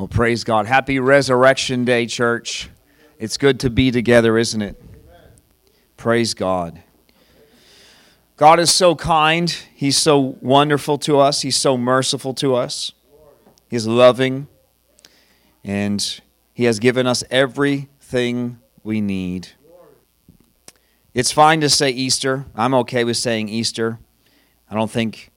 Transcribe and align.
Well, 0.00 0.08
praise 0.08 0.44
God. 0.44 0.64
Happy 0.64 0.98
Resurrection 0.98 1.84
Day, 1.84 2.06
church. 2.06 2.70
It's 3.18 3.36
good 3.36 3.60
to 3.60 3.68
be 3.68 3.90
together, 3.90 4.38
isn't 4.38 4.62
it? 4.62 4.82
Praise 5.98 6.32
God. 6.32 6.82
God 8.38 8.58
is 8.60 8.70
so 8.70 8.94
kind. 8.94 9.54
He's 9.74 9.98
so 9.98 10.38
wonderful 10.40 10.96
to 11.00 11.18
us. 11.18 11.42
He's 11.42 11.56
so 11.56 11.76
merciful 11.76 12.32
to 12.36 12.54
us. 12.54 12.92
He's 13.68 13.86
loving. 13.86 14.48
And 15.62 16.22
He 16.54 16.64
has 16.64 16.78
given 16.78 17.06
us 17.06 17.22
everything 17.30 18.58
we 18.82 19.02
need. 19.02 19.48
It's 21.12 21.30
fine 21.30 21.60
to 21.60 21.68
say 21.68 21.90
Easter. 21.90 22.46
I'm 22.54 22.72
okay 22.72 23.04
with 23.04 23.18
saying 23.18 23.50
Easter. 23.50 23.98
I 24.70 24.74
don't 24.76 24.90
think 24.90 25.30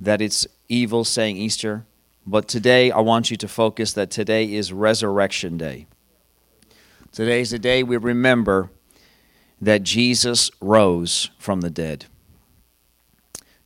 that 0.00 0.20
it's 0.20 0.44
evil 0.68 1.04
saying 1.04 1.36
Easter. 1.36 1.86
But 2.24 2.46
today, 2.46 2.92
I 2.92 3.00
want 3.00 3.32
you 3.32 3.36
to 3.38 3.48
focus 3.48 3.92
that 3.94 4.10
today 4.10 4.54
is 4.54 4.72
Resurrection 4.72 5.58
Day. 5.58 5.86
Today 7.10 7.40
is 7.40 7.50
the 7.50 7.58
day 7.58 7.82
we 7.82 7.96
remember 7.96 8.70
that 9.60 9.82
Jesus 9.82 10.48
rose 10.60 11.30
from 11.38 11.62
the 11.62 11.70
dead. 11.70 12.06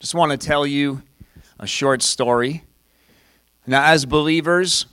Just 0.00 0.14
want 0.14 0.32
to 0.32 0.38
tell 0.38 0.66
you 0.66 1.02
a 1.60 1.66
short 1.66 2.00
story. 2.02 2.64
Now, 3.66 3.84
as 3.84 4.06
believers, 4.06 4.86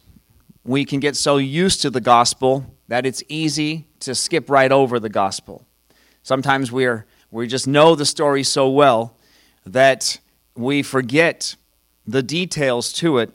we 0.65 0.83
can 0.83 0.99
get 0.99 1.15
so 1.15 1.37
used 1.37 1.81
to 1.83 1.89
the 1.89 2.01
gospel 2.01 2.65
that 2.89 3.05
it's 3.05 3.23
easy 3.29 3.87
to 4.01 4.13
skip 4.13 4.49
right 4.49 4.73
over 4.73 4.99
the 4.99 5.09
gospel. 5.09 5.65
Sometimes 6.21 6.69
we're, 6.69 7.05
we 7.31 7.47
just 7.47 7.65
know 7.65 7.95
the 7.95 8.05
story 8.05 8.43
so 8.43 8.69
well 8.69 9.15
that 9.65 10.19
we 10.53 10.83
forget 10.83 11.55
the 12.05 12.21
details 12.21 12.91
to 12.91 13.19
it 13.19 13.33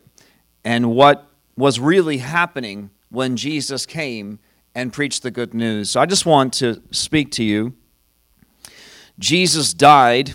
and 0.65 0.91
what 0.95 1.29
was 1.57 1.81
really 1.81 2.19
happening 2.19 2.91
when 3.11 3.37
Jesus 3.37 3.87
came 3.87 4.39
and 4.75 4.93
preached 4.93 5.23
the 5.23 5.31
good 5.31 5.55
news. 5.55 5.91
So 5.91 6.01
I 6.01 6.07
just 6.07 6.27
want 6.27 6.53
to 6.55 6.83
speak 6.91 7.33
to 7.33 7.45
you. 7.45 7.75
Jesus 9.19 9.75
died, 9.75 10.35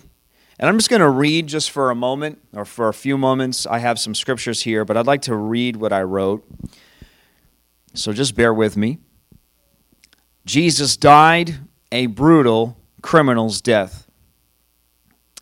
and 0.60 0.68
I'm 0.68 0.78
just 0.78 0.90
going 0.90 1.02
to 1.02 1.10
read 1.10 1.48
just 1.48 1.72
for 1.72 1.90
a 1.90 1.96
moment 1.96 2.40
or 2.54 2.66
for 2.66 2.90
a 2.90 2.94
few 2.94 3.18
moments. 3.18 3.66
I 3.66 3.80
have 3.80 4.00
some 4.00 4.14
scriptures 4.14 4.64
here, 4.64 4.84
but 4.84 4.98
I'd 4.98 5.08
like 5.08 5.22
to 5.24 5.36
read 5.36 5.78
what 5.78 5.94
I 5.94 6.04
wrote. 6.04 6.46
So 7.94 8.12
just 8.12 8.36
bear 8.36 8.54
with 8.54 8.76
me. 8.76 8.98
Jesus 10.46 10.98
died 10.98 11.56
a 11.92 12.08
brutal 12.08 12.78
criminal's 13.02 13.62
death. 13.62 14.08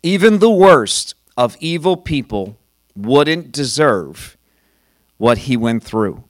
Even 0.02 0.38
the 0.38 0.50
worst 0.50 1.14
of 1.36 1.56
evil 1.60 1.96
people 1.96 2.58
wouldn't 2.94 3.50
deserve 3.50 4.36
what 5.18 5.38
he 5.38 5.56
went 5.56 5.82
through. 5.82 6.24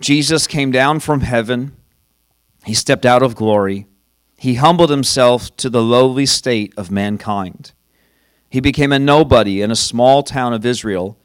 Jesus 0.00 0.46
came 0.46 0.70
down 0.70 1.00
from 1.00 1.20
heaven. 1.20 1.76
He 2.64 2.74
stepped 2.74 3.06
out 3.06 3.22
of 3.22 3.34
glory. 3.34 3.86
He 4.36 4.54
humbled 4.54 4.90
himself 4.90 5.56
to 5.56 5.70
the 5.70 5.82
lowly 5.82 6.26
state 6.26 6.74
of 6.76 6.90
mankind. 6.90 7.72
He 8.50 8.60
became 8.60 8.92
a 8.92 8.98
nobody 8.98 9.62
in 9.62 9.70
a 9.70 9.76
small 9.76 10.22
town 10.22 10.52
of 10.52 10.66
Israel. 10.66 11.18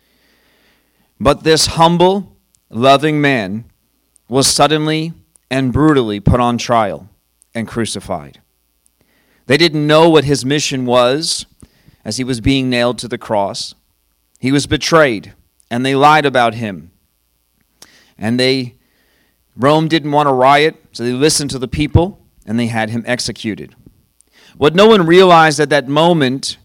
But 1.19 1.44
this 1.44 1.67
humble, 1.67 2.38
loving 2.69 3.22
man 3.22 3.66
was 4.30 4.47
suddenly 4.47 5.14
and 5.49 5.73
brutally 5.73 6.19
put 6.19 6.39
on 6.39 6.58
trial 6.58 7.09
and 7.53 7.67
crucified. 7.67 8.42
They 9.47 9.58
didn't 9.58 9.86
know 9.86 10.09
what 10.09 10.23
his 10.23 10.45
mission 10.45 10.86
was 10.86 11.45
as 12.05 12.17
he 12.17 12.23
was 12.23 12.39
being 12.39 12.69
nailed 12.69 12.97
to 12.99 13.08
the 13.09 13.17
cross. 13.17 13.75
He 14.39 14.52
was 14.52 14.66
betrayed 14.66 15.33
and 15.72 15.86
they 15.86 15.95
lied 15.95 16.25
about 16.25 16.53
him. 16.53 16.91
And 18.17 18.39
they 18.39 18.75
Rome 19.58 19.88
didn't 19.88 20.11
want 20.11 20.27
to 20.27 20.33
riot, 20.33 20.75
so 20.91 21.03
they 21.03 21.14
listened 21.14 21.50
to 21.52 21.59
the 21.59 21.67
people 21.67 22.19
and 22.45 22.59
they 22.59 22.67
had 22.67 22.89
him 22.89 23.03
executed. 23.08 23.75
What 24.58 24.76
no 24.76 24.87
one 24.87 25.05
realized 25.05 25.59
at 25.59 25.70
that 25.70 25.87
moment 25.87 26.58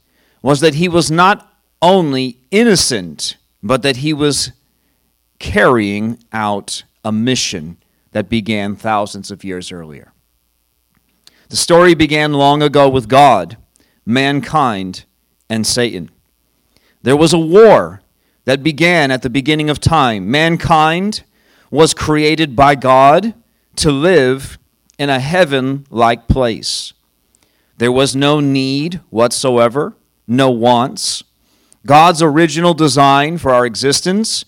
was 0.43 0.61
that 0.61 0.75
he 0.75 0.89
was 0.89 1.11
not 1.11 1.53
only 1.81 2.39
innocent, 2.51 3.37
but 3.63 3.83
that 3.83 3.99
he 3.99 4.13
was 4.13 4.53
carrying 5.39 6.19
out 6.33 6.85
a 7.05 7.13
mission 7.13 7.77
that 8.13 8.29
began 8.29 8.75
thousands 8.75 9.31
of 9.31 9.45
years 9.45 9.71
earlier. 9.71 10.13
The 11.49 11.57
story 11.57 11.95
began 11.95 12.33
long 12.33 12.63
ago 12.63 12.89
with 12.89 13.09
God, 13.09 13.57
mankind, 14.05 15.05
and 15.49 15.67
Satan. 15.67 16.11
There 17.03 17.17
was 17.17 17.33
a 17.33 17.39
war 17.39 18.01
that 18.47 18.63
began 18.63 19.11
at 19.11 19.23
the 19.23 19.29
beginning 19.31 19.69
of 19.69 19.79
time. 19.79 20.31
Mankind 20.31 21.23
was 21.71 21.93
created 21.93 22.57
by 22.57 22.75
God 22.75 23.35
to 23.77 23.91
live 23.91 24.59
in 24.99 25.11
a 25.11 25.21
heaven 25.21 25.87
like 25.91 26.29
place. 26.29 26.95
There 27.77 27.93
was 27.93 28.17
no 28.17 28.41
need 28.41 29.01
whatsoever, 29.11 29.95
no 30.27 30.51
wants. 30.51 31.23
God's 31.85 32.23
original 32.23 32.73
design 32.73 33.37
for 33.37 33.53
our 33.53 33.67
existence 33.67 34.45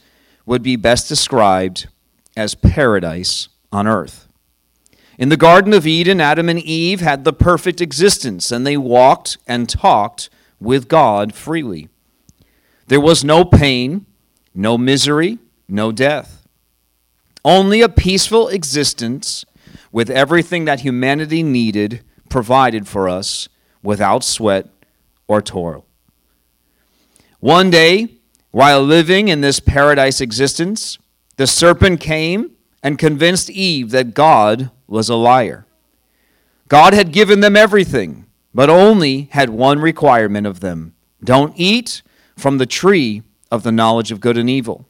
would 0.46 0.62
be 0.62 0.76
best 0.76 1.08
described 1.08 1.88
as 2.36 2.54
paradise 2.54 3.48
on 3.70 3.86
earth. 3.86 4.28
In 5.18 5.28
the 5.28 5.36
Garden 5.36 5.72
of 5.74 5.86
Eden, 5.86 6.20
Adam 6.20 6.48
and 6.48 6.60
Eve 6.60 7.00
had 7.00 7.24
the 7.24 7.32
perfect 7.32 7.80
existence, 7.80 8.52
and 8.52 8.64
they 8.64 8.76
walked 8.76 9.36
and 9.46 9.68
talked 9.68 10.30
with 10.60 10.88
God 10.88 11.34
freely. 11.34 11.88
There 12.88 13.00
was 13.00 13.22
no 13.22 13.44
pain, 13.44 14.06
no 14.54 14.78
misery, 14.78 15.38
no 15.68 15.92
death. 15.92 16.46
Only 17.44 17.82
a 17.82 17.88
peaceful 17.88 18.48
existence 18.48 19.44
with 19.92 20.10
everything 20.10 20.64
that 20.64 20.80
humanity 20.80 21.42
needed 21.42 22.02
provided 22.30 22.88
for 22.88 23.08
us 23.08 23.48
without 23.82 24.24
sweat 24.24 24.68
or 25.26 25.42
toil. 25.42 25.84
One 27.40 27.70
day, 27.70 28.08
while 28.50 28.82
living 28.82 29.28
in 29.28 29.42
this 29.42 29.60
paradise 29.60 30.20
existence, 30.20 30.98
the 31.36 31.46
serpent 31.46 32.00
came 32.00 32.52
and 32.82 32.98
convinced 32.98 33.50
Eve 33.50 33.90
that 33.90 34.14
God 34.14 34.70
was 34.86 35.08
a 35.08 35.14
liar. 35.14 35.66
God 36.68 36.94
had 36.94 37.12
given 37.12 37.40
them 37.40 37.54
everything, 37.56 38.26
but 38.54 38.70
only 38.70 39.28
had 39.32 39.50
one 39.50 39.78
requirement 39.78 40.46
of 40.46 40.60
them 40.60 40.94
don't 41.22 41.52
eat 41.56 42.02
from 42.38 42.58
the 42.58 42.66
tree 42.66 43.22
of 43.50 43.62
the 43.62 43.72
knowledge 43.72 44.12
of 44.12 44.20
good 44.20 44.36
and 44.36 44.48
evil. 44.48 44.86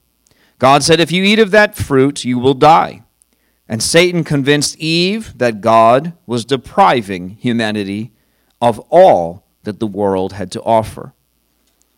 God 0.58 0.82
said, 0.82 1.00
If 1.00 1.12
you 1.12 1.24
eat 1.24 1.38
of 1.38 1.50
that 1.52 1.76
fruit, 1.76 2.24
you 2.24 2.38
will 2.38 2.54
die. 2.54 3.02
And 3.68 3.82
Satan 3.82 4.24
convinced 4.24 4.78
Eve 4.78 5.36
that 5.38 5.60
God 5.60 6.14
was 6.26 6.44
depriving 6.44 7.30
humanity 7.30 8.12
of 8.60 8.78
all 8.90 9.44
that 9.64 9.78
the 9.78 9.86
world 9.86 10.32
had 10.32 10.50
to 10.52 10.62
offer. 10.62 11.12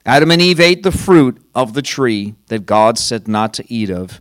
Adam 0.05 0.31
and 0.31 0.43
Eve 0.43 0.61
ate 0.61 0.83
the 0.83 0.91
fruit 0.91 1.41
of 1.55 1.75
the 1.75 1.83
tree 1.83 2.35
that 2.49 2.67
God 2.67 2.99
said 2.99 3.29
not 3.29 3.55
to 3.55 3.73
eat 3.73 3.91
of. 3.91 4.21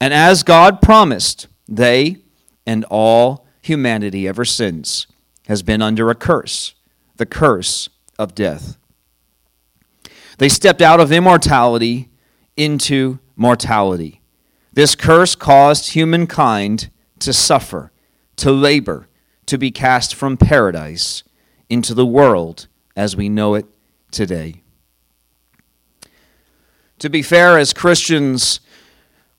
And 0.00 0.12
as 0.12 0.42
God 0.42 0.82
promised, 0.82 1.46
they 1.68 2.18
and 2.66 2.84
all 2.90 3.46
humanity 3.62 4.26
ever 4.26 4.44
since 4.44 5.06
has 5.46 5.62
been 5.62 5.80
under 5.82 6.10
a 6.10 6.14
curse, 6.14 6.74
the 7.16 7.26
curse 7.26 7.88
of 8.18 8.34
death. 8.34 8.76
They 10.40 10.48
stepped 10.48 10.80
out 10.80 11.00
of 11.00 11.12
immortality 11.12 12.08
into 12.56 13.18
mortality. 13.36 14.22
This 14.72 14.94
curse 14.94 15.34
caused 15.34 15.92
humankind 15.92 16.88
to 17.18 17.34
suffer, 17.34 17.92
to 18.36 18.50
labor, 18.50 19.06
to 19.44 19.58
be 19.58 19.70
cast 19.70 20.14
from 20.14 20.38
paradise 20.38 21.24
into 21.68 21.92
the 21.92 22.06
world 22.06 22.68
as 22.96 23.14
we 23.14 23.28
know 23.28 23.54
it 23.54 23.66
today. 24.10 24.62
To 27.00 27.10
be 27.10 27.20
fair, 27.20 27.58
as 27.58 27.74
Christians, 27.74 28.60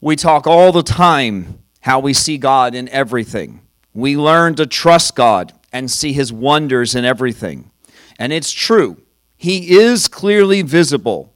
we 0.01 0.15
talk 0.15 0.45
all 0.45 0.71
the 0.71 0.83
time 0.83 1.63
how 1.79 1.99
we 1.99 2.13
see 2.13 2.37
God 2.37 2.75
in 2.75 2.87
everything. 2.89 3.61
We 3.95 4.15
learn 4.15 4.53
to 4.53 4.67
trust 4.67 5.15
God 5.15 5.51
and 5.73 5.89
see 5.89 6.13
his 6.13 6.31
wonders 6.31 6.93
in 6.93 7.05
everything. 7.05 7.71
And 8.19 8.31
it's 8.31 8.51
true. 8.51 9.01
He 9.41 9.71
is 9.71 10.07
clearly 10.07 10.61
visible 10.61 11.33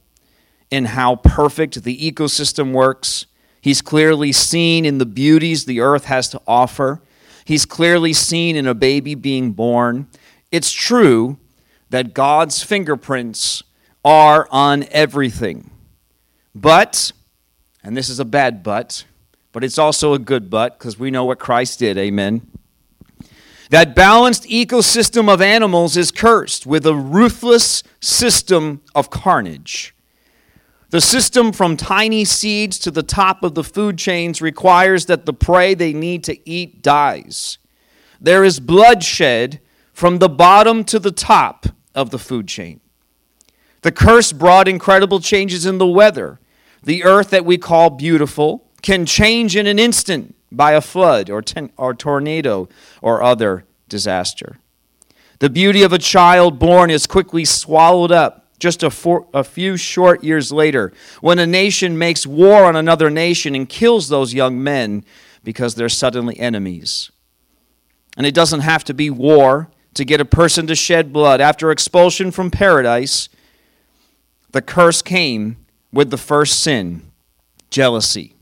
in 0.70 0.84
how 0.84 1.16
perfect 1.16 1.82
the 1.82 1.98
ecosystem 1.98 2.72
works. 2.72 3.26
He's 3.60 3.82
clearly 3.82 4.30
seen 4.30 4.84
in 4.84 4.98
the 4.98 5.04
beauties 5.04 5.64
the 5.64 5.80
earth 5.80 6.04
has 6.04 6.28
to 6.28 6.40
offer. 6.46 7.02
He's 7.44 7.64
clearly 7.64 8.12
seen 8.12 8.54
in 8.54 8.64
a 8.64 8.74
baby 8.74 9.16
being 9.16 9.50
born. 9.54 10.06
It's 10.52 10.70
true 10.70 11.38
that 11.90 12.14
God's 12.14 12.62
fingerprints 12.62 13.64
are 14.04 14.46
on 14.52 14.84
everything. 14.92 15.72
But, 16.54 17.10
and 17.82 17.96
this 17.96 18.08
is 18.08 18.20
a 18.20 18.24
bad 18.24 18.62
but, 18.62 19.04
but 19.50 19.64
it's 19.64 19.78
also 19.78 20.14
a 20.14 20.20
good 20.20 20.48
but 20.48 20.78
because 20.78 20.96
we 20.96 21.10
know 21.10 21.24
what 21.24 21.40
Christ 21.40 21.80
did. 21.80 21.98
Amen. 21.98 22.55
That 23.70 23.96
balanced 23.96 24.44
ecosystem 24.44 25.32
of 25.32 25.42
animals 25.42 25.96
is 25.96 26.12
cursed 26.12 26.66
with 26.66 26.86
a 26.86 26.94
ruthless 26.94 27.82
system 28.00 28.82
of 28.94 29.10
carnage. 29.10 29.94
The 30.90 31.00
system 31.00 31.52
from 31.52 31.76
tiny 31.76 32.24
seeds 32.24 32.78
to 32.80 32.92
the 32.92 33.02
top 33.02 33.42
of 33.42 33.56
the 33.56 33.64
food 33.64 33.98
chains 33.98 34.40
requires 34.40 35.06
that 35.06 35.26
the 35.26 35.32
prey 35.32 35.74
they 35.74 35.92
need 35.92 36.22
to 36.24 36.48
eat 36.48 36.80
dies. 36.80 37.58
There 38.20 38.44
is 38.44 38.60
bloodshed 38.60 39.60
from 39.92 40.20
the 40.20 40.28
bottom 40.28 40.84
to 40.84 41.00
the 41.00 41.10
top 41.10 41.66
of 41.94 42.10
the 42.10 42.20
food 42.20 42.46
chain. 42.46 42.80
The 43.82 43.90
curse 43.90 44.32
brought 44.32 44.68
incredible 44.68 45.20
changes 45.20 45.66
in 45.66 45.78
the 45.78 45.86
weather. 45.86 46.38
The 46.84 47.02
earth 47.02 47.30
that 47.30 47.44
we 47.44 47.58
call 47.58 47.90
beautiful 47.90 48.70
can 48.80 49.06
change 49.06 49.56
in 49.56 49.66
an 49.66 49.80
instant 49.80 50.35
by 50.50 50.72
a 50.72 50.80
flood 50.80 51.30
or, 51.30 51.42
ten, 51.42 51.70
or 51.76 51.94
tornado 51.94 52.68
or 53.02 53.22
other 53.22 53.64
disaster. 53.88 54.58
The 55.38 55.50
beauty 55.50 55.82
of 55.82 55.92
a 55.92 55.98
child 55.98 56.58
born 56.58 56.90
is 56.90 57.06
quickly 57.06 57.44
swallowed 57.44 58.12
up 58.12 58.46
just 58.58 58.82
a, 58.82 58.90
for, 58.90 59.26
a 59.34 59.44
few 59.44 59.76
short 59.76 60.24
years 60.24 60.50
later 60.50 60.92
when 61.20 61.38
a 61.38 61.46
nation 61.46 61.98
makes 61.98 62.26
war 62.26 62.64
on 62.64 62.74
another 62.74 63.10
nation 63.10 63.54
and 63.54 63.68
kills 63.68 64.08
those 64.08 64.32
young 64.32 64.62
men 64.62 65.04
because 65.44 65.74
they're 65.74 65.88
suddenly 65.88 66.38
enemies. 66.38 67.10
And 68.16 68.26
it 68.26 68.34
doesn't 68.34 68.60
have 68.60 68.82
to 68.84 68.94
be 68.94 69.10
war 69.10 69.68
to 69.94 70.04
get 70.04 70.20
a 70.20 70.24
person 70.24 70.66
to 70.66 70.74
shed 70.74 71.12
blood. 71.12 71.40
After 71.40 71.70
expulsion 71.70 72.30
from 72.30 72.50
paradise, 72.50 73.28
the 74.52 74.62
curse 74.62 75.02
came 75.02 75.58
with 75.92 76.10
the 76.10 76.18
first 76.18 76.60
sin 76.60 77.12
jealousy. 77.70 78.35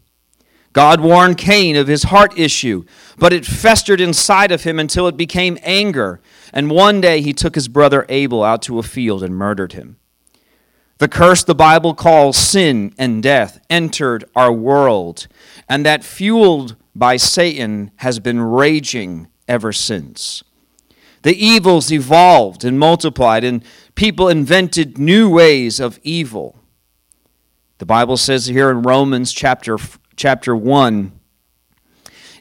God 0.74 1.00
warned 1.00 1.38
Cain 1.38 1.76
of 1.76 1.86
his 1.86 2.02
heart 2.02 2.36
issue, 2.36 2.84
but 3.16 3.32
it 3.32 3.46
festered 3.46 4.00
inside 4.00 4.50
of 4.50 4.64
him 4.64 4.80
until 4.80 5.06
it 5.06 5.16
became 5.16 5.56
anger. 5.62 6.20
And 6.52 6.68
one 6.68 7.00
day 7.00 7.22
he 7.22 7.32
took 7.32 7.54
his 7.54 7.68
brother 7.68 8.04
Abel 8.08 8.42
out 8.42 8.60
to 8.62 8.80
a 8.80 8.82
field 8.82 9.22
and 9.22 9.36
murdered 9.36 9.72
him. 9.74 9.98
The 10.98 11.08
curse 11.08 11.44
the 11.44 11.54
Bible 11.54 11.94
calls 11.94 12.36
sin 12.36 12.92
and 12.98 13.22
death 13.22 13.60
entered 13.70 14.24
our 14.34 14.52
world, 14.52 15.28
and 15.68 15.86
that 15.86 16.04
fueled 16.04 16.74
by 16.94 17.18
Satan 17.18 17.92
has 17.96 18.18
been 18.18 18.40
raging 18.40 19.28
ever 19.46 19.72
since. 19.72 20.42
The 21.22 21.36
evils 21.36 21.92
evolved 21.92 22.64
and 22.64 22.80
multiplied, 22.80 23.44
and 23.44 23.64
people 23.94 24.28
invented 24.28 24.98
new 24.98 25.30
ways 25.30 25.78
of 25.78 26.00
evil. 26.02 26.58
The 27.78 27.86
Bible 27.86 28.16
says 28.16 28.46
here 28.46 28.70
in 28.70 28.82
Romans 28.82 29.32
chapter, 29.32 29.78
chapter 30.16 30.54
1, 30.54 31.12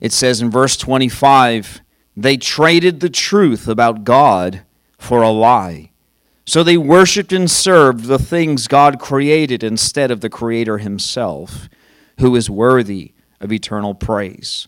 it 0.01 0.11
says 0.11 0.41
in 0.41 0.49
verse 0.49 0.77
25, 0.77 1.81
they 2.15 2.37
traded 2.37 2.99
the 2.99 3.09
truth 3.09 3.67
about 3.67 4.03
God 4.03 4.61
for 4.97 5.21
a 5.21 5.29
lie 5.29 5.91
so 6.45 6.63
they 6.63 6.77
worshiped 6.77 7.31
and 7.31 7.49
served 7.49 8.05
the 8.05 8.19
things 8.19 8.67
God 8.67 8.99
created 8.99 9.63
instead 9.63 10.11
of 10.11 10.21
the 10.21 10.29
Creator 10.29 10.79
Himself, 10.79 11.69
who 12.19 12.35
is 12.35 12.49
worthy 12.49 13.13
of 13.39 13.51
eternal 13.51 13.95
praise. 13.95 14.67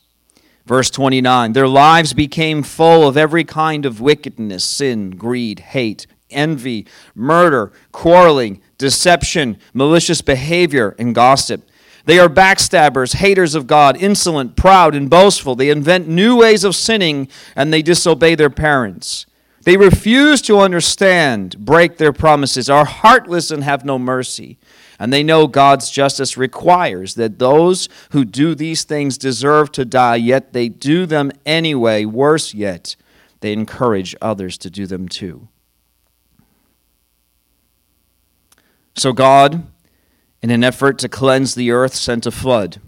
Verse 0.65 0.89
29 0.89 1.53
Their 1.53 1.67
lives 1.67 2.13
became 2.13 2.63
full 2.63 3.07
of 3.07 3.17
every 3.17 3.43
kind 3.43 3.85
of 3.85 3.99
wickedness, 3.99 4.63
sin, 4.63 5.11
greed, 5.11 5.59
hate, 5.59 6.07
envy, 6.29 6.87
murder, 7.13 7.73
quarreling, 7.91 8.61
deception, 8.77 9.57
malicious 9.73 10.21
behavior, 10.21 10.95
and 10.97 11.13
gossip. 11.13 11.69
They 12.05 12.19
are 12.19 12.29
backstabbers, 12.29 13.15
haters 13.15 13.55
of 13.55 13.67
God, 13.67 13.97
insolent, 13.97 14.55
proud, 14.55 14.93
and 14.93 15.09
boastful. 15.09 15.55
They 15.55 15.69
invent 15.69 16.07
new 16.07 16.37
ways 16.37 16.63
of 16.63 16.75
sinning, 16.75 17.27
and 17.55 17.73
they 17.73 17.81
disobey 17.81 18.35
their 18.35 18.51
parents. 18.51 19.25
They 19.63 19.77
refuse 19.77 20.43
to 20.43 20.59
understand, 20.59 21.57
break 21.57 21.97
their 21.97 22.13
promises, 22.13 22.69
are 22.69 22.85
heartless, 22.85 23.49
and 23.49 23.63
have 23.63 23.83
no 23.83 23.97
mercy. 23.97 24.59
And 24.99 25.11
they 25.11 25.23
know 25.23 25.47
God's 25.47 25.89
justice 25.89 26.37
requires 26.37 27.15
that 27.15 27.39
those 27.39 27.89
who 28.11 28.23
do 28.23 28.53
these 28.53 28.83
things 28.83 29.17
deserve 29.17 29.71
to 29.73 29.83
die, 29.83 30.17
yet 30.17 30.53
they 30.53 30.69
do 30.69 31.07
them 31.07 31.31
anyway. 31.45 32.05
Worse 32.05 32.53
yet, 32.53 32.95
they 33.41 33.51
encourage 33.51 34.15
others 34.21 34.59
to 34.59 34.69
do 34.69 34.85
them 34.85 35.09
too. 35.09 35.47
So 38.95 39.11
God, 39.11 39.65
in 40.45 40.51
an 40.51 40.63
effort 40.63 40.99
to 40.99 41.09
cleanse 41.09 41.55
the 41.55 41.71
earth, 41.71 41.95
sent 41.95 42.27
a 42.27 42.29
flood. 42.29 42.79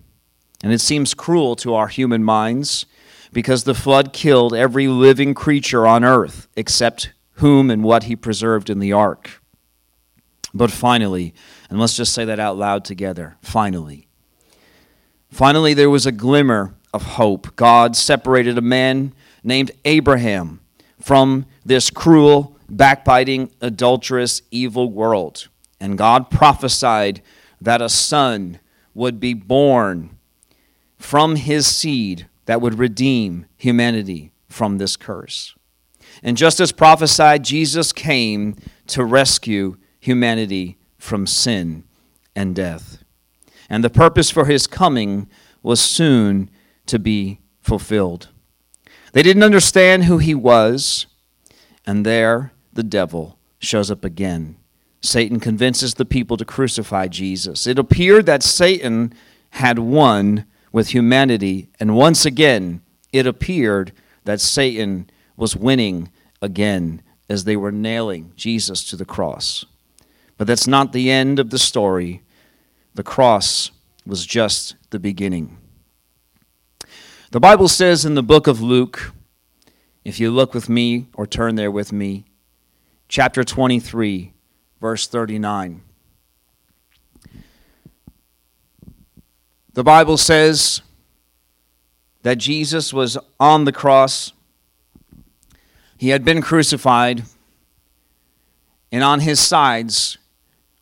And 0.64 0.72
it 0.72 0.80
seems 0.80 1.16
cruel 1.16 1.56
to 1.56 1.74
our 1.74 1.88
human 1.88 2.24
minds 2.24 2.86
because 3.34 3.64
the 3.64 3.74
flood 3.74 4.14
killed 4.14 4.54
every 4.54 4.88
living 4.88 5.34
creature 5.34 5.88
on 5.88 6.04
earth 6.04 6.48
except 6.56 7.14
whom 7.38 7.72
and 7.72 7.84
what 7.84 8.04
he 8.04 8.16
preserved 8.16 8.70
in 8.70 8.78
the 8.78 8.94
ark. 8.94 9.42
But 10.54 10.70
finally, 10.70 11.34
and 11.68 11.80
let's 11.80 11.98
just 11.98 12.14
say 12.14 12.26
that 12.26 12.40
out 12.40 12.58
loud 12.58 12.86
together 12.86 13.38
finally. 13.42 14.08
Finally, 15.32 15.74
there 15.74 15.90
was 15.90 16.06
a 16.06 16.12
glimmer 16.12 16.76
of 16.94 17.02
hope. 17.02 17.56
God 17.56 17.96
separated 17.96 18.60
a 18.60 18.62
man 18.62 19.16
named 19.44 19.72
Abraham 19.84 20.60
from 21.02 21.48
this 21.66 21.90
cruel, 21.90 22.56
backbiting, 22.70 23.50
adulterous, 23.62 24.44
evil 24.52 24.92
world. 24.92 25.48
And 25.80 25.98
God 25.98 26.30
prophesied 26.30 27.24
that 27.62 27.82
a 27.82 27.90
son 27.90 28.60
would 28.94 29.20
be 29.20 29.34
born 29.34 30.18
from 30.98 31.36
his 31.36 31.68
seed 31.68 32.28
that 32.46 32.62
would 32.62 32.80
redeem 32.80 33.46
humanity 33.56 34.32
from 34.50 34.78
this 34.78 34.96
curse. 34.96 35.56
And 36.24 36.38
just 36.38 36.60
as 36.60 36.72
prophesied, 36.72 37.44
Jesus 37.44 37.94
came 37.94 38.56
to 38.88 39.04
rescue 39.04 39.78
humanity 40.00 40.78
from 40.98 41.28
sin 41.28 41.84
and 42.36 42.56
death. 42.56 43.04
And 43.70 43.84
the 43.84 43.90
purpose 43.90 44.30
for 44.30 44.46
his 44.46 44.66
coming 44.66 45.30
was 45.62 45.80
soon 45.80 46.50
to 46.86 46.98
be 46.98 47.42
fulfilled. 47.62 48.30
They 49.12 49.22
didn't 49.22 49.44
understand 49.44 50.06
who 50.06 50.18
he 50.18 50.34
was, 50.34 51.06
and 51.86 52.06
there 52.06 52.54
the 52.74 52.84
devil 52.84 53.38
shows 53.60 53.92
up 53.92 54.06
again. 54.06 54.58
Satan 55.02 55.40
convinces 55.40 55.94
the 55.94 56.06
people 56.06 56.38
to 56.38 56.46
crucify 56.46 57.08
Jesus. 57.08 57.68
It 57.68 57.80
appeared 57.80 58.26
that 58.26 58.44
Satan 58.44 59.14
had 59.52 59.80
won 59.80 60.46
with 60.72 60.90
humanity. 60.90 61.70
And 61.80 61.96
once 61.96 62.26
again, 62.26 62.82
it 63.14 63.26
appeared 63.26 63.92
that 64.26 64.42
Satan 64.42 65.10
was 65.36 65.56
winning 65.56 66.12
again 66.42 67.02
as 67.30 67.44
they 67.44 67.56
were 67.56 67.72
nailing 67.72 68.34
Jesus 68.36 68.84
to 68.86 68.96
the 68.96 69.06
cross. 69.06 69.66
But 70.38 70.48
that's 70.48 70.68
not 70.68 70.94
the 70.94 71.10
end 71.10 71.40
of 71.40 71.50
the 71.50 71.60
story. 71.60 72.22
The 72.96 73.04
cross 73.04 73.72
was 74.06 74.26
just 74.26 74.76
the 74.90 75.00
beginning. 75.00 75.58
The 77.32 77.40
Bible 77.40 77.68
says 77.68 78.06
in 78.06 78.16
the 78.16 78.24
book 78.24 78.48
of 78.48 78.62
Luke, 78.62 79.14
if 80.06 80.20
you 80.20 80.32
look 80.32 80.54
with 80.54 80.70
me 80.70 81.08
or 81.14 81.28
turn 81.28 81.56
there 81.56 81.72
with 81.72 81.92
me, 81.92 82.26
chapter 83.10 83.44
23, 83.44 84.34
verse 84.80 85.08
39. 85.08 85.82
The 89.74 89.84
Bible 89.84 90.18
says 90.18 90.82
that 92.24 92.38
Jesus 92.38 92.92
was 92.92 93.18
on 93.40 93.66
the 93.66 93.72
cross, 93.72 94.34
he 95.98 96.10
had 96.10 96.26
been 96.26 96.42
crucified, 96.42 97.24
and 98.92 99.04
on 99.04 99.20
his 99.20 99.40
sides 99.40 100.18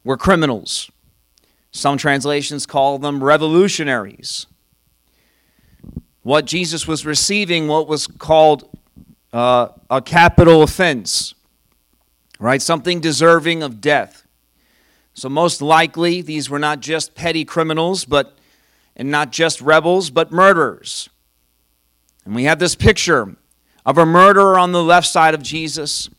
were 0.04 0.18
criminals. 0.18 0.90
Some 1.72 1.98
translations 1.98 2.66
call 2.66 3.00
them 3.00 3.24
revolutionaries. 3.24 4.48
What 6.24 6.46
Jesus 6.46 6.88
was 6.88 7.06
receiving, 7.06 7.68
what 7.68 7.88
was 7.88 8.08
called 8.08 8.78
uh, 9.34 9.68
a 9.90 10.02
capital 10.02 10.64
offense, 10.64 11.36
right? 12.40 12.62
Something 12.62 13.00
deserving 13.00 13.64
of 13.64 13.82
death. 13.82 14.26
So, 15.14 15.30
most 15.30 15.62
likely, 15.62 16.22
these 16.22 16.50
were 16.50 16.60
not 16.60 16.82
just 16.82 17.16
petty 17.16 17.46
criminals, 17.46 18.06
but 18.06 18.38
and 18.96 19.12
not 19.12 19.32
just 19.32 19.62
rebels, 19.62 20.10
but 20.10 20.32
murderers. 20.32 21.10
And 22.26 22.36
we 22.36 22.46
have 22.46 22.60
this 22.60 22.76
picture 22.76 23.36
of 23.86 23.98
a 23.98 24.06
murderer 24.06 24.58
on 24.58 24.72
the 24.72 24.84
left 24.84 25.08
side 25.08 25.34
of 25.34 25.44
Jesus 25.44 26.10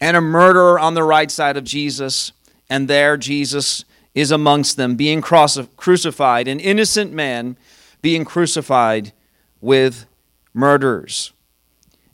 and 0.00 0.16
a 0.16 0.20
murderer 0.20 0.78
on 0.78 0.94
the 0.94 1.02
right 1.02 1.30
side 1.30 1.56
of 1.56 1.64
Jesus. 1.64 2.32
And 2.68 2.88
there 2.88 3.16
Jesus 3.16 3.84
is 4.14 4.30
amongst 4.30 4.76
them, 4.76 4.96
being 4.96 5.20
crucified, 5.20 6.48
an 6.48 6.60
innocent 6.60 7.12
man 7.12 7.56
being 8.02 8.24
crucified 8.24 9.12
with 9.60 10.06
murderers. 10.52 11.32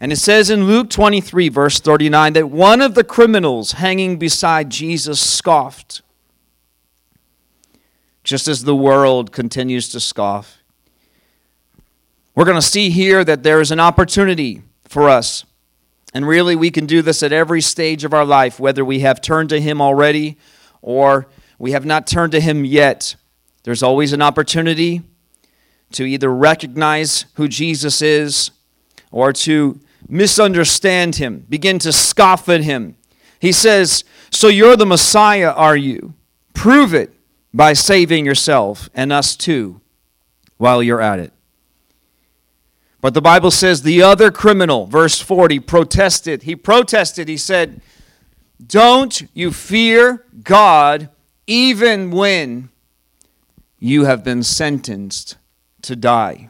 And 0.00 0.12
it 0.12 0.16
says 0.16 0.48
in 0.48 0.66
Luke 0.66 0.88
23, 0.88 1.50
verse 1.50 1.78
39, 1.78 2.32
that 2.32 2.48
one 2.48 2.80
of 2.80 2.94
the 2.94 3.04
criminals 3.04 3.72
hanging 3.72 4.18
beside 4.18 4.70
Jesus 4.70 5.20
scoffed 5.20 6.00
just 8.24 8.48
as 8.48 8.64
the 8.64 8.76
world 8.76 9.32
continues 9.32 9.88
to 9.90 10.00
scoff. 10.00 10.58
We're 12.34 12.44
going 12.44 12.56
to 12.56 12.62
see 12.62 12.90
here 12.90 13.24
that 13.24 13.42
there 13.42 13.60
is 13.60 13.70
an 13.70 13.80
opportunity 13.80 14.62
for 14.88 15.08
us. 15.08 15.44
And 16.14 16.26
really, 16.26 16.56
we 16.56 16.70
can 16.70 16.86
do 16.86 17.02
this 17.02 17.22
at 17.22 17.32
every 17.32 17.60
stage 17.60 18.04
of 18.04 18.14
our 18.14 18.24
life, 18.24 18.58
whether 18.58 18.84
we 18.84 19.00
have 19.00 19.20
turned 19.20 19.48
to 19.50 19.60
Him 19.60 19.80
already 19.80 20.38
or 20.80 21.28
we 21.58 21.72
have 21.72 21.84
not 21.84 22.06
turned 22.06 22.32
to 22.32 22.40
Him 22.40 22.64
yet. 22.64 23.16
There's 23.64 23.82
always 23.82 24.12
an 24.12 24.22
opportunity 24.22 25.02
to 25.92 26.04
either 26.04 26.32
recognize 26.32 27.26
who 27.34 27.48
Jesus 27.48 28.00
is 28.00 28.50
or 29.10 29.32
to 29.32 29.78
misunderstand 30.10 31.16
Him, 31.16 31.46
begin 31.48 31.78
to 31.80 31.92
scoff 31.92 32.48
at 32.48 32.62
Him. 32.62 32.96
He 33.38 33.52
says, 33.52 34.04
So 34.30 34.48
you're 34.48 34.76
the 34.76 34.86
Messiah, 34.86 35.50
are 35.50 35.76
you? 35.76 36.14
Prove 36.54 36.92
it 36.92 37.14
by 37.54 37.72
saving 37.72 38.26
yourself 38.26 38.88
and 38.94 39.12
us 39.12 39.36
too 39.36 39.80
while 40.58 40.82
you're 40.82 41.00
at 41.00 41.18
it. 41.18 41.32
But 43.00 43.14
the 43.14 43.22
Bible 43.22 43.50
says 43.50 43.80
the 43.82 44.02
other 44.02 44.30
criminal, 44.30 44.86
verse 44.86 45.18
40, 45.18 45.60
protested. 45.60 46.42
He 46.42 46.54
protested. 46.54 47.28
He 47.28 47.38
said, 47.38 47.80
Don't 48.64 49.22
you 49.32 49.52
fear 49.52 50.26
God 50.44 51.08
even 51.46 52.10
when 52.10 52.68
you 53.78 54.04
have 54.04 54.22
been 54.22 54.42
sentenced 54.42 55.38
to 55.82 55.96
die? 55.96 56.49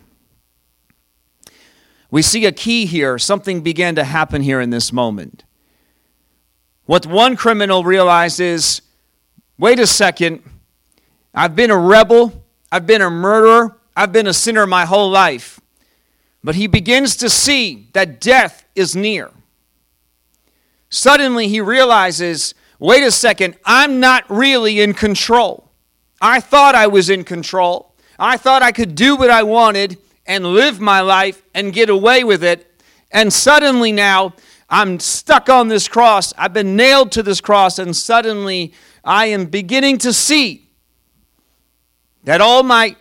We 2.11 2.23
see 2.23 2.45
a 2.45 2.53
key 2.53 2.87
here. 2.87 3.19
Something 3.19 3.61
began 3.61 3.95
to 3.95 4.05
happen 4.05 4.43
here 4.43 4.61
in 4.61 4.71
this 4.71 4.93
moment. 4.93 5.45
What 6.87 7.07
one 7.07 7.37
criminal 7.37 7.85
realizes 7.85 8.83
wait 9.59 9.79
a 9.79 9.87
second, 9.87 10.43
I've 11.35 11.55
been 11.55 11.71
a 11.71 11.77
rebel, 11.77 12.45
I've 12.73 12.87
been 12.87 13.03
a 13.03 13.11
murderer, 13.11 13.77
I've 13.95 14.13
been 14.13 14.27
a 14.27 14.33
sinner 14.33 14.67
my 14.67 14.87
whole 14.87 15.11
life. 15.11 15.61
But 16.43 16.55
he 16.55 16.67
begins 16.67 17.17
to 17.17 17.29
see 17.29 17.89
that 17.93 18.21
death 18.21 18.65
is 18.75 18.97
near. 18.97 19.31
Suddenly 20.89 21.49
he 21.49 21.61
realizes 21.61 22.55
wait 22.81 23.05
a 23.05 23.11
second, 23.11 23.57
I'm 23.65 24.01
not 24.01 24.25
really 24.29 24.81
in 24.81 24.95
control. 24.95 25.71
I 26.21 26.41
thought 26.41 26.75
I 26.75 26.87
was 26.87 27.11
in 27.11 27.25
control. 27.25 27.95
I 28.19 28.37
thought 28.37 28.63
I 28.63 28.73
could 28.73 28.95
do 28.95 29.17
what 29.17 29.31
I 29.31 29.43
wanted 29.43 29.99
and 30.31 30.47
live 30.47 30.81
my 30.81 31.01
life 31.01 31.43
and 31.57 31.73
get 31.73 31.91
away 31.91 32.23
with 32.23 32.45
it. 32.45 32.81
And 33.11 33.33
suddenly 33.33 33.91
now 33.91 34.35
I'm 34.69 35.01
stuck 35.01 35.49
on 35.49 35.67
this 35.67 35.89
cross. 35.89 36.33
I've 36.39 36.53
been 36.53 36.77
nailed 36.77 37.11
to 37.13 37.25
this 37.25 37.41
cross, 37.41 37.81
and 37.81 37.97
suddenly 37.97 38.73
I 39.05 39.27
am 39.27 39.47
beginning 39.47 39.99
to 39.99 40.13
see 40.13 40.71
that 42.23 42.41
all 42.41 42.63
my 42.63 42.95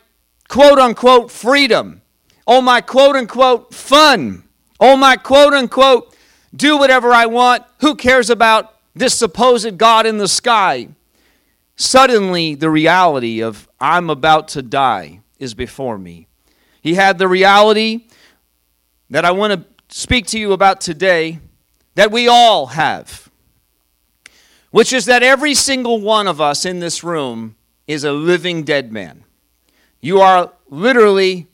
quote 0.48 0.80
unquote 0.80 1.30
freedom, 1.30 2.02
all 2.48 2.64
my 2.64 2.82
quote 2.82 3.16
unquote 3.16 3.76
fun, 3.76 4.44
all 4.80 4.98
my 4.98 5.16
quote 5.16 5.54
unquote 5.54 6.16
do 6.56 6.78
whatever 6.78 7.12
I 7.12 7.28
want, 7.28 7.64
who 7.82 7.94
cares 7.94 8.32
about 8.32 8.74
this 8.96 9.14
supposed 9.14 9.78
God 9.78 10.08
in 10.08 10.18
the 10.18 10.28
sky? 10.28 10.88
Suddenly, 11.76 12.56
the 12.56 12.72
reality 12.72 13.44
of 13.44 13.70
I'm 13.80 14.10
about 14.10 14.48
to 14.50 14.64
die 14.64 15.20
is 15.38 15.54
before 15.54 16.00
me. 16.00 16.29
He 16.82 16.96
had 16.96 17.18
the 17.18 17.28
reality 17.28 18.08
that 19.10 19.26
I 19.26 19.32
want 19.32 19.54
to 19.54 19.96
speak 19.96 20.28
to 20.28 20.40
you 20.40 20.54
about 20.54 20.82
today 20.82 21.40
that 21.96 22.12
we 22.12 22.28
all 22.28 22.68
have, 22.68 23.30
which 24.72 24.94
is 24.94 25.06
that 25.06 25.24
every 25.24 25.54
single 25.54 26.00
one 26.00 26.28
of 26.28 26.40
us 26.40 26.66
in 26.66 26.80
this 26.80 27.04
room 27.04 27.56
is 27.88 28.04
a 28.04 28.12
living 28.12 28.64
dead 28.64 28.92
man. 28.92 29.24
You 30.00 30.22
are 30.22 30.54
literally, 30.70 31.48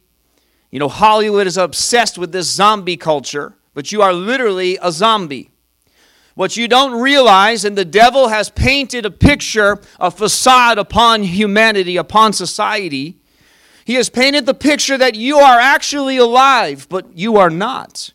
you 0.70 0.79
know, 0.79 0.89
Hollywood 0.89 1.48
is 1.48 1.58
obsessed 1.58 2.17
with 2.17 2.32
this 2.32 2.51
zombie 2.51 2.98
culture, 2.98 3.55
but 3.74 3.91
you 3.91 4.01
are 4.01 4.13
literally 4.13 4.77
a 4.82 4.91
zombie. 4.91 5.50
What 6.36 6.58
you 6.58 6.67
don't 6.67 7.01
realize, 7.01 7.63
and 7.63 7.77
the 7.77 7.86
devil 7.86 8.27
has 8.27 8.50
painted 8.50 9.05
a 9.05 9.12
picture, 9.12 9.79
a 10.00 10.12
facade 10.12 10.77
upon 10.77 11.24
humanity, 11.24 11.96
upon 11.96 12.34
society. 12.34 13.17
He 13.86 13.94
has 13.94 14.10
painted 14.10 14.46
the 14.46 14.54
picture 14.54 14.98
that 14.98 15.15
you 15.15 15.38
are 15.38 15.60
actually 15.60 16.18
alive, 16.18 16.88
but 16.89 17.15
you 17.15 17.38
are 17.38 17.50
not. 17.50 18.12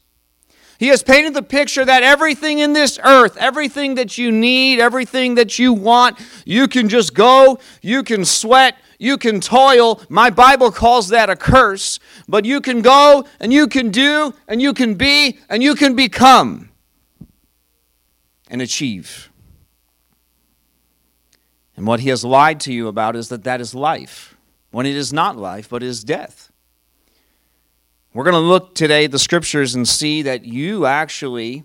He 0.79 0.89
has 0.89 1.03
painted 1.03 1.33
the 1.33 1.43
picture 1.43 1.85
that 1.85 2.03
everything 2.03 2.59
in 2.59 2.73
this 2.73 2.99
earth, 3.05 3.37
everything 3.37 3.95
that 3.95 4.19
you 4.19 4.33
need, 4.33 4.81
everything 4.81 5.37
that 5.37 5.59
you 5.59 5.73
want, 5.73 6.19
you 6.45 6.67
can 6.67 6.89
just 6.89 7.15
go, 7.15 7.59
you 7.83 8.03
can 8.03 8.25
sweat, 8.25 8.77
you 8.99 9.17
can 9.17 9.41
toil. 9.41 10.01
My 10.09 10.31
Bible 10.31 10.73
calls 10.73 11.09
that 11.09 11.31
a 11.31 11.37
curse, 11.37 12.01
but 12.29 12.45
you 12.45 12.61
can 12.61 12.83
go 12.83 13.25
and 13.39 13.53
you 13.53 13.69
can 13.69 13.91
do 13.91 14.35
and 14.49 14.61
you 14.61 14.75
can 14.75 14.95
be 14.95 15.39
and 15.49 15.63
you 15.63 15.75
can 15.75 15.95
become 15.95 16.71
and 18.49 18.61
achieve. 18.61 19.31
And 21.77 21.87
what 21.87 22.01
he 22.01 22.09
has 22.09 22.25
lied 22.25 22.59
to 22.61 22.73
you 22.73 22.89
about 22.89 23.17
is 23.17 23.29
that 23.29 23.45
that 23.45 23.61
is 23.61 23.75
life, 23.75 24.30
when 24.71 24.87
it 24.87 24.97
is 24.97 25.13
not 25.13 25.37
life, 25.37 25.69
but 25.69 25.83
is 25.83 26.05
death. 26.05 26.51
We're 28.13 28.25
going 28.25 28.35
to 28.35 28.41
look 28.41 28.75
today 28.75 29.05
at 29.05 29.13
the 29.13 29.19
scriptures 29.19 29.75
and 29.75 29.87
see 29.87 30.23
that 30.23 30.45
you 30.45 30.85
actually, 30.87 31.65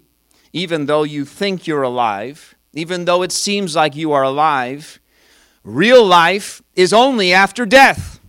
even 0.54 0.86
though 0.86 1.04
you 1.04 1.26
think 1.26 1.66
you're 1.66 1.82
alive, 1.82 2.56
even 2.74 3.06
though 3.06 3.24
it 3.24 3.32
seems 3.32 3.76
like 3.76 3.96
you 3.96 4.12
are 4.12 4.24
alive, 4.24 5.00
real 5.64 6.06
life 6.06 6.62
is 6.76 6.94
only 6.94 7.34
after 7.34 7.66
death. 7.66 8.20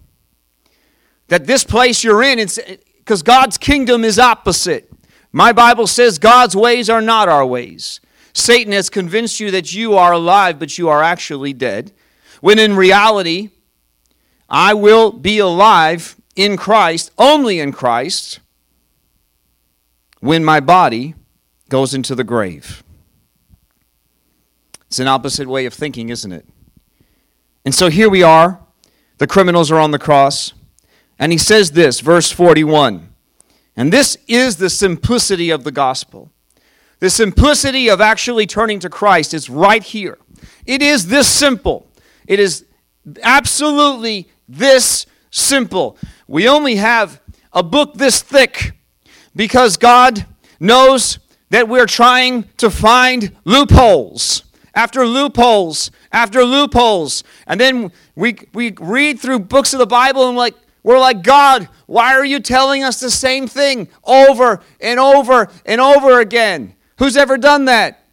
That 1.28 1.46
this 1.46 1.64
place 1.64 2.04
you're 2.04 2.22
in, 2.22 2.38
it's 2.38 2.58
because 2.98 3.22
God's 3.22 3.58
kingdom 3.58 4.04
is 4.04 4.18
opposite. 4.18 4.90
My 5.32 5.52
Bible 5.52 5.86
says 5.86 6.18
God's 6.18 6.56
ways 6.56 6.88
are 6.88 7.02
not 7.02 7.28
our 7.28 7.44
ways. 7.44 8.00
Satan 8.32 8.72
has 8.72 8.88
convinced 8.88 9.40
you 9.40 9.50
that 9.50 9.74
you 9.74 9.94
are 9.94 10.12
alive, 10.12 10.58
but 10.58 10.78
you 10.78 10.88
are 10.88 11.02
actually 11.02 11.52
dead. 11.52 11.92
When 12.40 12.58
in 12.58 12.76
reality, 12.76 13.50
I 14.48 14.74
will 14.74 15.12
be 15.12 15.38
alive 15.38 16.16
in 16.34 16.56
Christ, 16.56 17.10
only 17.18 17.58
in 17.58 17.72
Christ, 17.72 18.40
when 20.20 20.44
my 20.44 20.60
body 20.60 21.14
goes 21.68 21.94
into 21.94 22.14
the 22.14 22.24
grave. 22.24 22.82
It's 24.86 24.98
an 24.98 25.08
opposite 25.08 25.48
way 25.48 25.66
of 25.66 25.74
thinking, 25.74 26.10
isn't 26.10 26.32
it? 26.32 26.46
And 27.64 27.74
so 27.74 27.88
here 27.88 28.08
we 28.08 28.22
are. 28.22 28.60
The 29.18 29.26
criminals 29.26 29.70
are 29.70 29.80
on 29.80 29.90
the 29.90 29.98
cross. 29.98 30.52
And 31.18 31.32
he 31.32 31.38
says 31.38 31.72
this, 31.72 32.00
verse 32.00 32.30
41. 32.30 33.08
And 33.76 33.92
this 33.92 34.16
is 34.28 34.56
the 34.56 34.70
simplicity 34.70 35.50
of 35.50 35.64
the 35.64 35.72
gospel. 35.72 36.30
The 37.00 37.10
simplicity 37.10 37.88
of 37.88 38.00
actually 38.00 38.46
turning 38.46 38.78
to 38.80 38.88
Christ 38.88 39.34
is 39.34 39.50
right 39.50 39.82
here. 39.82 40.18
It 40.64 40.82
is 40.82 41.08
this 41.08 41.28
simple. 41.28 41.86
It 42.26 42.40
is 42.40 42.64
absolutely 43.22 44.28
this 44.48 45.06
simple. 45.30 45.98
We 46.26 46.48
only 46.48 46.76
have 46.76 47.20
a 47.52 47.62
book 47.62 47.94
this 47.94 48.22
thick 48.22 48.72
because 49.34 49.76
God 49.76 50.26
knows 50.60 51.18
that 51.50 51.68
we're 51.68 51.86
trying 51.86 52.44
to 52.56 52.70
find 52.70 53.34
loopholes 53.44 54.42
after 54.74 55.06
loopholes 55.06 55.90
after 56.12 56.44
loopholes. 56.44 57.22
And 57.46 57.60
then 57.60 57.92
we, 58.14 58.38
we 58.54 58.72
read 58.80 59.20
through 59.20 59.40
books 59.40 59.74
of 59.74 59.78
the 59.78 59.86
Bible 59.86 60.28
and 60.28 60.36
like, 60.36 60.54
we're 60.82 60.98
like, 60.98 61.22
God, 61.22 61.68
why 61.86 62.14
are 62.14 62.24
you 62.24 62.40
telling 62.40 62.82
us 62.82 63.00
the 63.00 63.10
same 63.10 63.46
thing 63.46 63.88
over 64.04 64.62
and 64.80 64.98
over 64.98 65.50
and 65.66 65.80
over 65.80 66.20
again? 66.20 66.74
Who's 66.98 67.16
ever 67.16 67.36
done 67.36 67.66
that? 67.66 68.05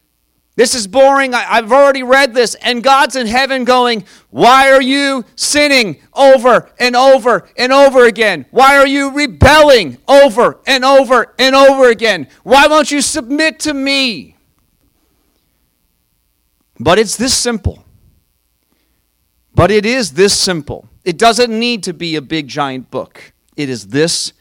This 0.55 0.75
is 0.75 0.85
boring. 0.85 1.33
I, 1.33 1.41
have 1.41 1.71
already 1.71 2.03
read 2.03 2.33
this. 2.33 2.53
And 2.55 2.83
God's 2.83 3.15
in 3.15 3.25
heaven 3.25 3.63
going, 3.63 4.05
Why 4.29 4.71
are 4.71 4.81
you 4.81 5.25
sinning 5.35 5.99
over 6.13 6.69
and 6.79 6.95
over 6.95 7.49
and 7.57 7.73
over 7.73 8.05
again? 8.05 8.45
Why 8.51 8.77
are 8.77 8.85
you 8.85 9.11
rebelling 9.11 9.97
over 10.07 10.59
and 10.67 10.85
over 10.85 11.33
and 11.39 11.55
over 11.55 11.89
again? 11.89 12.27
Why 12.43 12.67
won't 12.67 12.91
you 12.91 13.01
submit 13.01 13.59
to 13.61 13.73
me? 13.73 14.37
But 16.79 16.99
it's 16.99 17.17
this 17.17 17.33
simple. 17.33 17.83
But 19.55 19.71
it 19.71 19.85
is 19.85 20.11
this 20.13 20.37
simple. 20.37 20.87
It 21.03 21.17
doesn't 21.17 21.51
need 21.51 21.83
to 21.83 21.93
be 21.93 22.15
a 22.15 22.21
big 22.21 22.47
giant 22.47 22.91
book. 22.91 23.33
It 23.55 23.69
is 23.69 23.87
this 23.87 24.33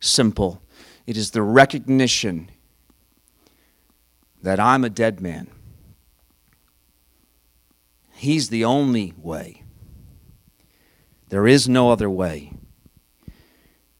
simple. 0.00 0.62
It 1.06 1.16
is 1.16 1.30
the 1.30 1.42
recognition 1.42 2.50
that 4.42 4.60
I'm 4.60 4.84
a 4.84 4.90
dead 4.90 5.20
man 5.20 5.48
He's 8.18 8.48
the 8.48 8.64
only 8.64 9.14
way. 9.16 9.62
There 11.28 11.46
is 11.46 11.68
no 11.68 11.90
other 11.90 12.10
way. 12.10 12.52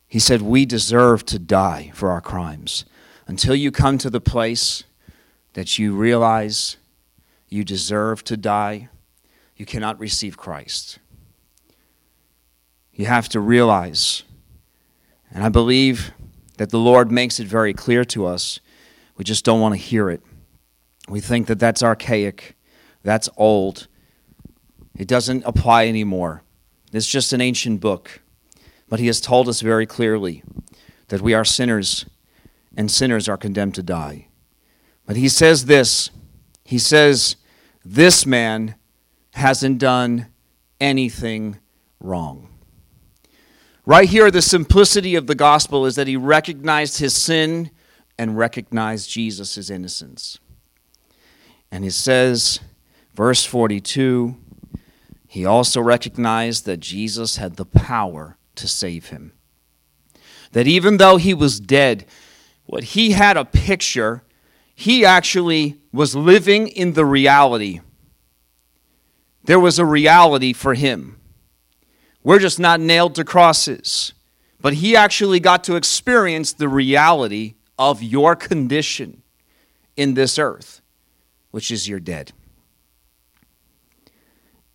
He 0.08 0.18
said, 0.18 0.42
We 0.42 0.66
deserve 0.66 1.25
to 1.26 1.38
die 1.38 1.92
for 1.94 2.10
our 2.10 2.20
crimes. 2.20 2.84
Until 3.28 3.54
you 3.54 3.70
come 3.70 3.96
to 3.98 4.10
the 4.10 4.20
place 4.20 4.82
that 5.52 5.78
you 5.78 5.94
realize 5.94 6.78
you 7.48 7.62
deserve 7.62 8.25
to 8.25 8.37
die, 8.37 8.88
you 9.56 9.64
cannot 9.64 10.00
receive 10.00 10.37
Christ. 10.37 10.98
You 12.92 13.06
have 13.06 13.28
to 13.30 13.40
realize, 13.40 14.25
and 15.30 15.44
I 15.44 15.48
believe 15.48 16.12
that 16.56 16.70
the 16.70 16.78
Lord 16.78 17.12
makes 17.12 17.38
it 17.38 17.46
very 17.46 17.72
clear 17.72 18.04
to 18.06 18.26
us. 18.26 18.58
We 19.16 19.25
just 19.25 19.44
don't 19.44 19.60
want 19.60 19.75
to 19.75 19.80
hear 19.80 20.10
it. 20.10 20.22
We 21.08 21.20
think 21.20 21.46
that 21.46 21.60
that's 21.60 21.82
archaic, 21.82 22.56
that's 23.04 23.28
old, 23.37 23.88
It 24.99 25.07
doesn't 25.09 25.45
apply 25.47 25.87
anymore. 25.87 26.43
It's 26.93 27.07
just 27.07 27.33
an 27.33 27.40
ancient 27.40 27.81
book. 27.81 28.21
But 28.88 28.99
he 28.99 29.07
has 29.07 29.21
told 29.21 29.49
us 29.49 29.61
very 29.61 29.87
clearly 29.87 30.43
that 31.09 31.21
we 31.21 31.35
are 31.35 31.45
sinners 31.45 32.05
and 32.76 32.90
sinners 32.90 33.28
are 33.28 33.37
condemned 33.37 33.75
to 33.76 33.83
die. 33.83 34.26
But 35.07 35.17
he 35.17 35.28
says 35.28 35.67
this 35.67 36.11
He 36.64 36.78
says, 36.78 37.37
This 37.85 38.26
man 38.26 38.75
hasn't 39.35 39.78
done 39.78 40.26
anything 40.81 41.59
wrong. 42.00 42.49
Right 43.87 44.09
here, 44.09 44.31
the 44.31 44.43
simplicity 44.43 45.14
of 45.14 45.26
the 45.26 45.35
gospel 45.35 45.87
is 45.87 45.95
that 45.95 46.09
he 46.09 46.17
recognized 46.17 46.99
his 46.99 47.17
sin 47.17 47.71
and 48.19 48.37
recognized 48.37 49.09
Jesus' 49.09 49.71
innocence. 49.71 50.38
And 51.71 51.85
he 51.85 51.90
says, 51.90 52.61
verse 53.14 53.45
42, 53.45 54.37
he 55.28 55.44
also 55.44 55.80
recognized 55.80 56.64
that 56.64 56.80
Jesus 56.80 57.37
had 57.37 57.56
the 57.56 57.66
power 57.66 58.38
to 58.56 58.66
save 58.66 59.11
him. 59.11 59.32
That 60.52 60.66
even 60.66 60.97
though 60.97 61.18
he 61.18 61.35
was 61.35 61.61
dead, 61.61 62.06
what 62.64 62.82
he 62.82 63.12
had 63.12 63.37
a 63.37 63.44
picture, 63.44 64.25
he 64.75 65.04
actually 65.04 65.76
was 65.92 66.16
living 66.16 66.66
in 66.66 66.94
the 66.94 67.04
reality. 67.04 67.80
There 69.44 69.61
was 69.61 69.78
a 69.78 69.85
reality 69.85 70.54
for 70.54 70.75
him. 70.75 71.20
We're 72.23 72.38
just 72.38 72.58
not 72.58 72.80
nailed 72.80 73.14
to 73.16 73.25
crosses. 73.25 74.14
But 74.61 74.75
he 74.75 74.97
actually 74.97 75.40
got 75.40 75.62
to 75.64 75.76
experience 75.76 76.52
the 76.52 76.68
reality 76.68 77.54
of 77.78 78.02
your 78.02 78.35
condition 78.35 79.23
in 79.97 80.14
this 80.14 80.38
earth, 80.38 80.80
which 81.50 81.70
is 81.70 81.88
you're 81.88 82.00
dead. 82.00 82.32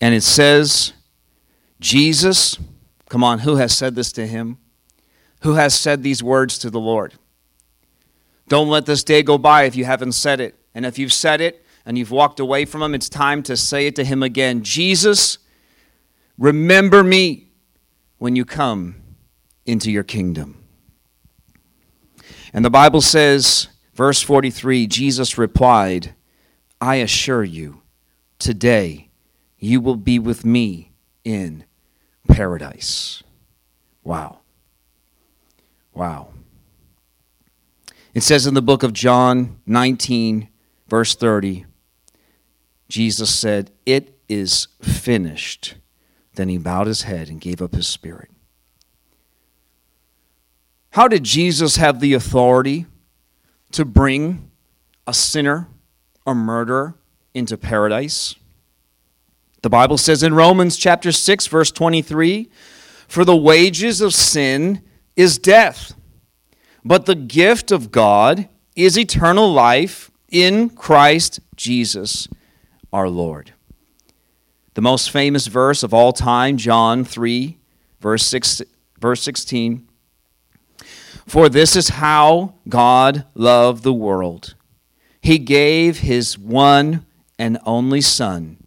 And 0.04 0.14
it 0.14 0.24
says, 0.24 0.92
Jesus, 1.80 2.60
come 3.08 3.24
on, 3.24 3.40
who 3.40 3.56
has 3.56 3.74
said 3.74 3.96
this 3.96 4.12
to 4.12 4.28
him? 4.28 4.58
Who 5.44 5.54
has 5.54 5.74
said 5.74 6.04
these 6.04 6.22
words 6.22 6.58
to 6.58 6.70
the 6.70 6.78
Lord? 6.78 7.14
Don't 8.50 8.68
let 8.68 8.86
this 8.86 9.02
day 9.06 9.24
go 9.24 9.38
by 9.38 9.64
if 9.64 9.78
you 9.78 9.86
haven't 9.86 10.12
said 10.12 10.42
it. 10.42 10.56
And 10.76 10.86
if 10.86 11.00
you've 11.00 11.14
said 11.14 11.40
it 11.40 11.66
and 11.86 11.98
you've 11.98 12.12
walked 12.12 12.42
away 12.42 12.66
from 12.66 12.84
him, 12.84 12.94
it's 12.94 13.08
time 13.08 13.44
to 13.44 13.56
say 13.56 13.88
it 13.88 13.96
to 13.96 14.04
him 14.04 14.24
again. 14.24 14.62
Jesus, 14.62 15.38
remember 16.38 17.02
me 17.02 17.54
when 18.18 18.36
you 18.36 18.44
come 18.44 18.96
into 19.66 19.90
your 19.90 20.04
kingdom. 20.04 20.66
And 22.52 22.66
the 22.66 22.70
Bible 22.70 23.00
says, 23.00 23.70
verse 23.94 24.22
43 24.22 24.86
Jesus 24.86 25.38
replied, 25.38 26.14
I 26.82 26.96
assure 26.96 27.46
you, 27.46 27.84
today 28.38 29.12
you 29.64 29.80
will 29.80 29.96
be 29.96 30.20
with 30.20 30.44
me 30.44 30.92
in 31.24 31.64
paradise. 32.28 33.24
Wow. 34.04 34.40
Wow. 35.94 36.34
It 38.14 38.24
says 38.24 38.46
in 38.46 38.56
the 38.56 38.62
book 38.62 38.84
of 38.84 38.92
John 38.92 39.62
19, 39.66 40.50
verse 40.90 41.16
30, 41.16 41.66
Jesus 42.90 43.34
said, 43.34 43.72
It 43.86 44.20
is 44.28 44.68
finished. 44.82 45.76
Then 46.36 46.50
he 46.50 46.58
bowed 46.58 46.88
his 46.88 47.04
head 47.04 47.30
and 47.30 47.40
gave 47.40 47.62
up 47.62 47.74
his 47.74 47.88
spirit. 47.88 48.30
How 50.92 51.08
did 51.08 51.24
Jesus 51.24 51.78
have 51.78 52.02
the 52.02 52.14
authority 52.14 52.86
to 53.72 53.86
bring 53.86 54.52
a 55.08 55.14
sinner, 55.14 55.70
a 56.28 56.36
murderer, 56.36 56.96
into 57.34 57.58
paradise? 57.58 58.36
The 59.64 59.70
Bible 59.70 59.98
says 59.98 60.24
in 60.24 60.34
Romans 60.34 60.76
chapter 60.76 61.12
6 61.12 61.48
verse 61.48 61.72
23, 61.72 62.50
"For 63.08 63.24
the 63.24 63.36
wages 63.36 64.02
of 64.02 64.14
sin 64.14 64.82
is 65.16 65.38
death, 65.38 65.94
but 66.84 67.06
the 67.06 67.16
gift 67.16 67.72
of 67.72 67.90
God 67.90 68.50
is 68.76 69.00
eternal 69.00 69.52
life 69.52 70.12
in 70.30 70.70
Christ 70.70 71.40
Jesus 71.56 72.28
our 72.92 73.08
Lord." 73.10 73.54
The 74.74 74.82
most 74.82 75.10
famous 75.10 75.48
verse 75.48 75.82
of 75.82 75.94
all 75.94 76.12
time, 76.12 76.58
John 76.58 77.06
3 77.06 77.58
verse 78.02 78.26
6 78.26 78.62
verse 79.00 79.24
16, 79.24 79.88
for 81.26 81.48
this 81.48 81.78
is 81.78 81.88
how 81.90 82.56
God 82.68 83.24
loved 83.34 83.84
the 83.84 83.94
world. 83.94 84.56
He 85.22 85.38
gave 85.38 86.00
his 86.00 86.38
one 86.38 87.06
and 87.40 87.60
only 87.66 88.02
Son, 88.02 88.58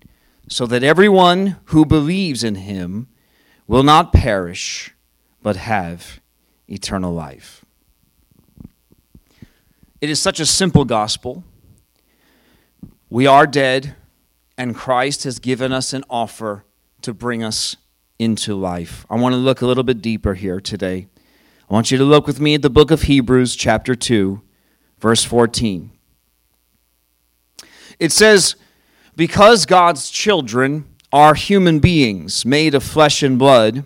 so 0.48 0.66
that 0.66 0.82
everyone 0.82 1.56
who 1.66 1.85
believes 1.85 2.44
in 2.44 2.56
him 2.56 3.09
will 3.66 3.82
not 3.82 4.12
perish, 4.12 4.94
but 5.42 5.56
have 5.56 6.20
eternal 6.68 7.12
life. 7.12 7.64
It 10.00 10.11
is 10.11 10.20
such 10.20 10.40
a 10.40 10.46
simple 10.46 10.85
gospel. 10.85 11.44
We 13.09 13.26
are 13.26 13.46
dead, 13.46 13.96
and 14.59 14.74
Christ 14.74 15.24
has 15.24 15.38
given 15.38 15.72
us 15.72 15.92
an 15.92 16.04
offer 16.11 16.64
to 17.02 17.14
bring 17.14 17.42
us 17.42 17.76
into 18.18 18.54
life. 18.54 19.06
I 19.11 19.16
want 19.16 19.32
to 19.35 19.38
look 19.38 19.62
a 19.62 19.66
little 19.66 19.85
bit 19.85 20.00
deeper 20.00 20.35
here 20.35 20.61
today. 20.61 21.09
I 21.68 21.74
want 21.74 21.90
you 21.90 21.98
to 21.98 22.04
look 22.04 22.26
with 22.26 22.40
me 22.40 22.54
at 22.54 22.62
the 22.62 22.70
book 22.70 22.90
of 22.90 23.02
Hebrews, 23.02 23.56
chapter 23.56 23.94
2, 23.94 24.40
verse 24.98 25.24
14. 25.24 25.90
It 27.98 28.12
says, 28.12 28.56
Because 29.16 29.64
God's 29.64 30.11
children 30.11 30.85
are 31.12 31.35
human 31.35 31.79
beings 31.79 32.44
made 32.44 32.74
of 32.74 32.83
flesh 32.83 33.22
and 33.22 33.38
blood, 33.38 33.85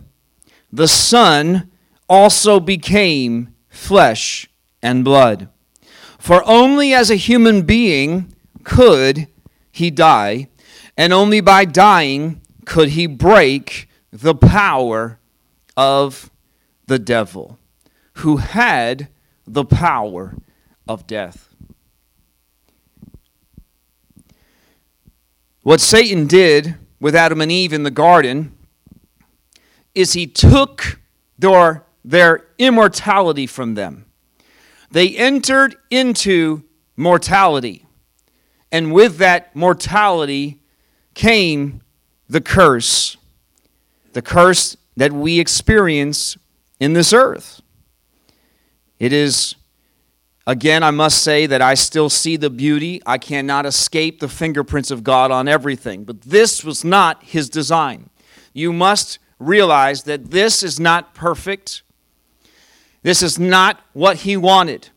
the 0.73 0.89
Son 0.89 1.71
also 2.09 2.59
became 2.59 3.55
flesh 3.69 4.51
and 4.83 5.05
blood. 5.05 5.49
For 6.19 6.43
only 6.47 6.93
as 6.93 7.11
a 7.11 7.17
human 7.17 7.63
being 7.63 8.35
could 8.65 9.29
he 9.71 9.91
die, 9.91 10.49
and 10.97 11.13
only 11.13 11.41
by 11.41 11.65
dying 11.65 12.41
could 12.67 12.91
he 12.91 13.07
break 13.07 13.89
the 14.13 14.35
power 14.35 15.19
of 15.77 16.31
the 16.87 16.99
devil 16.99 17.59
who 18.15 18.39
had 18.39 19.09
the 19.47 19.65
power 19.65 20.35
of 20.89 21.07
death. 21.07 21.50
What 25.63 25.81
Satan 25.81 26.27
did 26.27 26.77
with 27.01 27.15
Adam 27.15 27.41
and 27.41 27.53
Eve 27.53 27.73
in 27.73 27.83
the 27.83 27.91
garden 27.91 28.57
is 29.95 30.15
he 30.15 30.27
took 30.27 31.01
their, 31.39 31.85
their 32.05 32.47
immortality 32.59 33.47
from 33.47 33.75
them. 33.75 34.07
They 34.91 35.17
entered 35.17 35.77
into 35.91 36.65
mortality. 36.97 37.87
And 38.73 38.93
with 38.93 39.19
that 39.19 39.55
mortality 39.55 40.63
came 41.15 41.83
the 42.29 42.41
curse, 42.41 43.17
the 44.13 44.23
curse 44.23 44.77
that 44.97 45.13
we 45.13 45.41
experience 45.41 46.37
in 46.79 46.95
this 46.95 47.13
earth. 47.13 47.61
It 48.99 49.13
is, 49.13 49.57
again, 50.47 50.83
I 50.83 50.91
must 50.91 51.23
say 51.23 51.47
that 51.47 51.63
I 51.63 51.75
still 51.75 52.11
see 52.11 52.37
the 52.37 52.51
beauty. 52.51 53.01
I 53.07 53.19
cannot 53.19 53.67
escape 53.67 54.21
the 54.21 54.29
fingerprints 54.29 54.91
of 54.91 55.05
God 55.05 55.31
on 55.31 55.49
everything. 55.49 56.05
But 56.05 56.23
this 56.23 56.65
was 56.65 56.85
not 56.85 57.23
His 57.25 57.49
design. 57.49 58.11
You 58.53 58.73
must 58.73 59.19
realize 59.39 60.05
that 60.05 60.31
this 60.31 60.63
is 60.63 60.79
not 60.79 61.15
perfect. 61.15 61.83
This 63.03 63.23
is 63.23 63.39
not 63.39 63.81
what 63.93 64.19
He 64.19 64.37
wanted. 64.37 64.91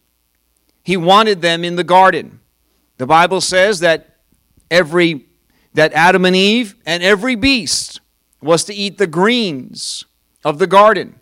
He 0.84 0.98
wanted 0.98 1.42
them 1.42 1.64
in 1.64 1.76
the 1.76 1.84
garden. 1.84 2.42
The 2.98 3.08
Bible 3.08 3.42
says 3.42 3.80
that 3.80 4.18
every 4.70 5.26
that 5.74 5.94
Adam 5.94 6.24
and 6.26 6.36
Eve 6.36 6.76
and 6.86 7.02
every 7.02 7.36
beast 7.36 8.00
was 8.42 8.64
to 8.66 8.74
eat 8.74 8.98
the 8.98 9.08
greens 9.08 10.06
of 10.44 10.60
the 10.60 10.68
garden. 10.68 11.20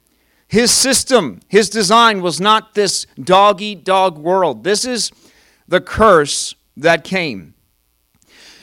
His 0.51 0.69
system, 0.69 1.39
his 1.47 1.69
design 1.69 2.21
was 2.21 2.41
not 2.41 2.73
this 2.73 3.07
dog 3.17 3.61
eat 3.61 3.85
dog 3.85 4.17
world. 4.17 4.65
This 4.65 4.83
is 4.83 5.09
the 5.65 5.79
curse 5.79 6.55
that 6.75 7.05
came. 7.05 7.53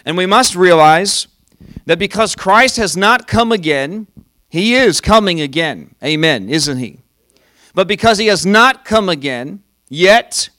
And 0.05 0.15
we 0.15 0.27
must 0.27 0.55
realize 0.55 1.29
that 1.87 1.99
because 1.99 2.37
Christ 2.37 2.77
has 2.77 2.95
not 2.95 3.27
come 3.27 3.53
again, 3.53 4.07
he 4.51 4.75
is 4.75 5.01
coming 5.01 5.41
again. 5.41 5.95
Amen, 6.05 6.51
isn't 6.51 6.77
he? 6.77 6.99
But 7.73 7.89
because 7.89 8.19
he 8.19 8.27
has 8.27 8.45
not 8.45 8.85
come 8.85 9.09
again 9.09 9.63
yet, 9.89 10.51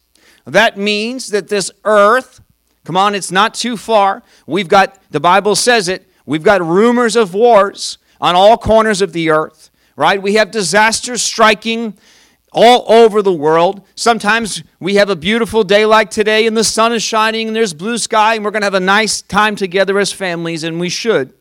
that 0.46 0.80
means 0.80 1.28
that 1.28 1.48
this 1.48 1.70
earth, 1.86 2.42
come 2.84 2.98
on, 2.98 3.14
it's 3.14 3.32
not 3.32 3.54
too 3.54 3.78
far. 3.78 4.24
We've 4.48 4.68
got, 4.68 4.98
the 5.12 5.20
Bible 5.20 5.56
says 5.56 5.90
it, 5.90 6.10
we've 6.26 6.42
got 6.42 6.60
rumors 6.66 7.16
of 7.16 7.36
wars 7.36 8.00
on 8.20 8.34
all 8.34 8.58
corners 8.58 9.04
of 9.04 9.14
the 9.14 9.30
earth 9.30 9.70
right? 10.00 10.22
We 10.22 10.36
have 10.36 10.50
disasters 10.50 11.22
striking 11.22 11.94
all 12.54 12.90
over 12.90 13.22
the 13.22 13.34
world. 13.34 13.86
Sometimes 13.96 14.64
we 14.80 14.96
have 14.96 15.10
a 15.10 15.16
beautiful 15.16 15.66
day 15.66 15.86
like 15.86 16.10
today 16.10 16.48
and 16.48 16.56
the 16.56 16.64
sun 16.64 16.94
is 16.94 17.04
shining 17.04 17.48
and 17.48 17.56
there's 17.56 17.74
blue 17.74 17.98
sky 17.98 18.36
and 18.36 18.46
we're 18.46 18.52
going 18.52 18.62
to 18.62 18.66
have 18.66 18.74
a 18.74 18.80
nice 18.80 19.22
time 19.22 19.58
together 19.58 20.00
as 20.00 20.14
families, 20.14 20.64
and 20.64 20.80
we 20.80 20.88
should. 20.88 21.34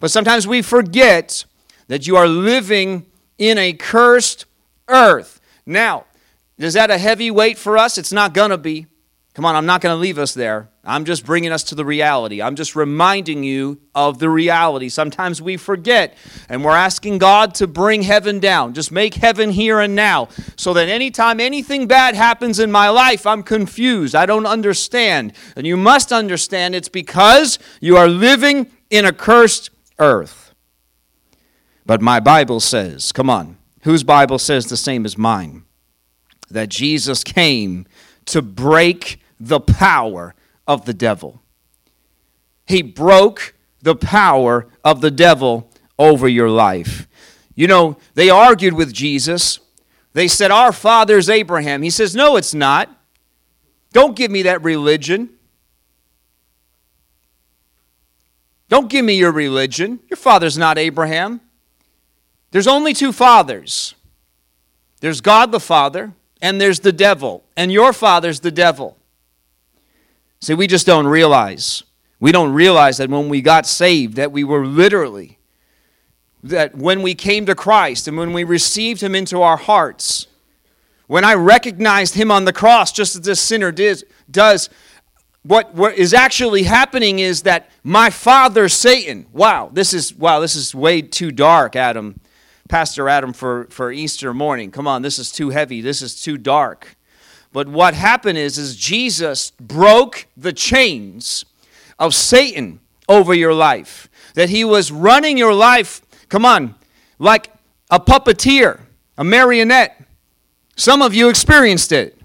But 0.00 0.10
sometimes 0.10 0.46
we 0.46 0.60
forget 0.60 1.46
that 1.86 2.06
you 2.06 2.14
are 2.16 2.28
living 2.28 3.06
in 3.38 3.56
a 3.56 3.72
cursed 3.72 4.44
earth. 4.88 5.40
Now, 5.64 6.04
is 6.58 6.74
that 6.74 6.90
a 6.90 6.98
heavy 6.98 7.30
weight 7.30 7.56
for 7.56 7.78
us? 7.78 7.96
It's 7.96 8.12
not 8.12 8.34
going 8.34 8.50
to 8.50 8.58
be. 8.58 8.86
Come 9.32 9.46
on, 9.46 9.56
I'm 9.56 9.66
not 9.66 9.80
going 9.80 9.94
to 9.94 10.00
leave 10.00 10.18
us 10.18 10.34
there. 10.34 10.68
I'm 10.88 11.04
just 11.04 11.26
bringing 11.26 11.52
us 11.52 11.64
to 11.64 11.74
the 11.74 11.84
reality. 11.84 12.40
I'm 12.40 12.56
just 12.56 12.74
reminding 12.74 13.44
you 13.44 13.78
of 13.94 14.18
the 14.18 14.30
reality. 14.30 14.88
Sometimes 14.88 15.42
we 15.42 15.58
forget, 15.58 16.16
and 16.48 16.64
we're 16.64 16.70
asking 16.70 17.18
God 17.18 17.54
to 17.56 17.66
bring 17.66 18.02
heaven 18.02 18.40
down. 18.40 18.72
Just 18.72 18.90
make 18.90 19.14
heaven 19.14 19.50
here 19.50 19.80
and 19.80 19.94
now, 19.94 20.28
so 20.56 20.72
that 20.72 20.88
anytime 20.88 21.40
anything 21.40 21.86
bad 21.86 22.14
happens 22.14 22.58
in 22.58 22.72
my 22.72 22.88
life, 22.88 23.26
I'm 23.26 23.42
confused. 23.42 24.14
I 24.14 24.24
don't 24.24 24.46
understand. 24.46 25.34
And 25.56 25.66
you 25.66 25.76
must 25.76 26.10
understand 26.10 26.74
it's 26.74 26.88
because 26.88 27.58
you 27.80 27.96
are 27.98 28.08
living 28.08 28.70
in 28.88 29.04
a 29.04 29.12
cursed 29.12 29.70
earth. 29.98 30.54
But 31.84 32.00
my 32.00 32.18
Bible 32.18 32.60
says, 32.60 33.12
come 33.12 33.28
on, 33.28 33.58
whose 33.82 34.04
Bible 34.04 34.38
says 34.38 34.66
the 34.66 34.76
same 34.76 35.04
as 35.04 35.18
mine? 35.18 35.64
That 36.50 36.70
Jesus 36.70 37.22
came 37.24 37.86
to 38.24 38.40
break 38.40 39.20
the 39.38 39.60
power 39.60 40.34
of 40.68 40.84
the 40.84 40.94
devil. 40.94 41.42
He 42.66 42.82
broke 42.82 43.54
the 43.82 43.96
power 43.96 44.68
of 44.84 45.00
the 45.00 45.10
devil 45.10 45.72
over 45.98 46.28
your 46.28 46.50
life. 46.50 47.08
You 47.54 47.66
know, 47.66 47.96
they 48.14 48.30
argued 48.30 48.74
with 48.74 48.92
Jesus. 48.92 49.58
They 50.12 50.28
said, 50.28 50.50
Our 50.50 50.72
father's 50.72 51.28
Abraham. 51.28 51.82
He 51.82 51.90
says, 51.90 52.14
No, 52.14 52.36
it's 52.36 52.54
not. 52.54 52.94
Don't 53.92 54.14
give 54.14 54.30
me 54.30 54.42
that 54.42 54.62
religion. 54.62 55.30
Don't 58.68 58.90
give 58.90 59.04
me 59.04 59.14
your 59.14 59.32
religion. 59.32 59.98
Your 60.10 60.18
father's 60.18 60.58
not 60.58 60.76
Abraham. 60.76 61.40
There's 62.50 62.68
only 62.68 62.92
two 62.92 63.12
fathers 63.12 63.94
there's 65.00 65.20
God 65.20 65.52
the 65.52 65.60
Father, 65.60 66.12
and 66.42 66.60
there's 66.60 66.80
the 66.80 66.92
devil. 66.92 67.44
And 67.56 67.72
your 67.72 67.92
father's 67.92 68.40
the 68.40 68.50
devil. 68.50 68.97
See, 70.40 70.54
we 70.54 70.66
just 70.66 70.86
don't 70.86 71.06
realize. 71.06 71.82
We 72.20 72.32
don't 72.32 72.52
realize 72.52 72.98
that 72.98 73.10
when 73.10 73.28
we 73.28 73.40
got 73.40 73.66
saved, 73.66 74.16
that 74.16 74.32
we 74.32 74.44
were 74.44 74.66
literally, 74.66 75.38
that 76.42 76.76
when 76.76 77.02
we 77.02 77.14
came 77.14 77.46
to 77.46 77.54
Christ 77.54 78.08
and 78.08 78.16
when 78.16 78.32
we 78.32 78.44
received 78.44 79.00
Him 79.00 79.14
into 79.14 79.42
our 79.42 79.56
hearts, 79.56 80.26
when 81.06 81.24
I 81.24 81.34
recognized 81.34 82.14
Him 82.14 82.30
on 82.30 82.44
the 82.44 82.52
cross, 82.52 82.92
just 82.92 83.16
as 83.16 83.22
this 83.22 83.40
sinner 83.40 83.72
did, 83.72 84.04
does, 84.30 84.68
what, 85.42 85.74
what 85.74 85.96
is 85.96 86.12
actually 86.12 86.64
happening 86.64 87.20
is 87.20 87.42
that 87.42 87.70
my 87.82 88.10
father, 88.10 88.68
Satan, 88.68 89.26
wow, 89.32 89.70
this 89.72 89.94
is, 89.94 90.14
wow, 90.14 90.40
this 90.40 90.54
is 90.54 90.74
way 90.74 91.02
too 91.02 91.30
dark, 91.30 91.74
Adam. 91.74 92.20
Pastor 92.68 93.08
Adam 93.08 93.32
for, 93.32 93.66
for 93.70 93.90
Easter 93.90 94.34
morning. 94.34 94.70
Come 94.70 94.86
on, 94.86 95.00
this 95.00 95.18
is 95.18 95.32
too 95.32 95.48
heavy. 95.48 95.80
This 95.80 96.02
is 96.02 96.20
too 96.20 96.36
dark. 96.36 96.97
But 97.52 97.68
what 97.68 97.94
happened 97.94 98.38
is, 98.38 98.58
is 98.58 98.76
Jesus 98.76 99.52
broke 99.52 100.26
the 100.36 100.52
chains 100.52 101.44
of 101.98 102.14
Satan 102.14 102.80
over 103.08 103.34
your 103.34 103.54
life. 103.54 104.08
That 104.34 104.50
he 104.50 104.64
was 104.64 104.92
running 104.92 105.38
your 105.38 105.54
life, 105.54 106.02
come 106.28 106.44
on, 106.44 106.74
like 107.18 107.50
a 107.90 107.98
puppeteer, 107.98 108.80
a 109.16 109.24
marionette. 109.24 110.04
Some 110.76 111.02
of 111.02 111.14
you 111.14 111.28
experienced 111.28 111.90
it. 111.90 112.20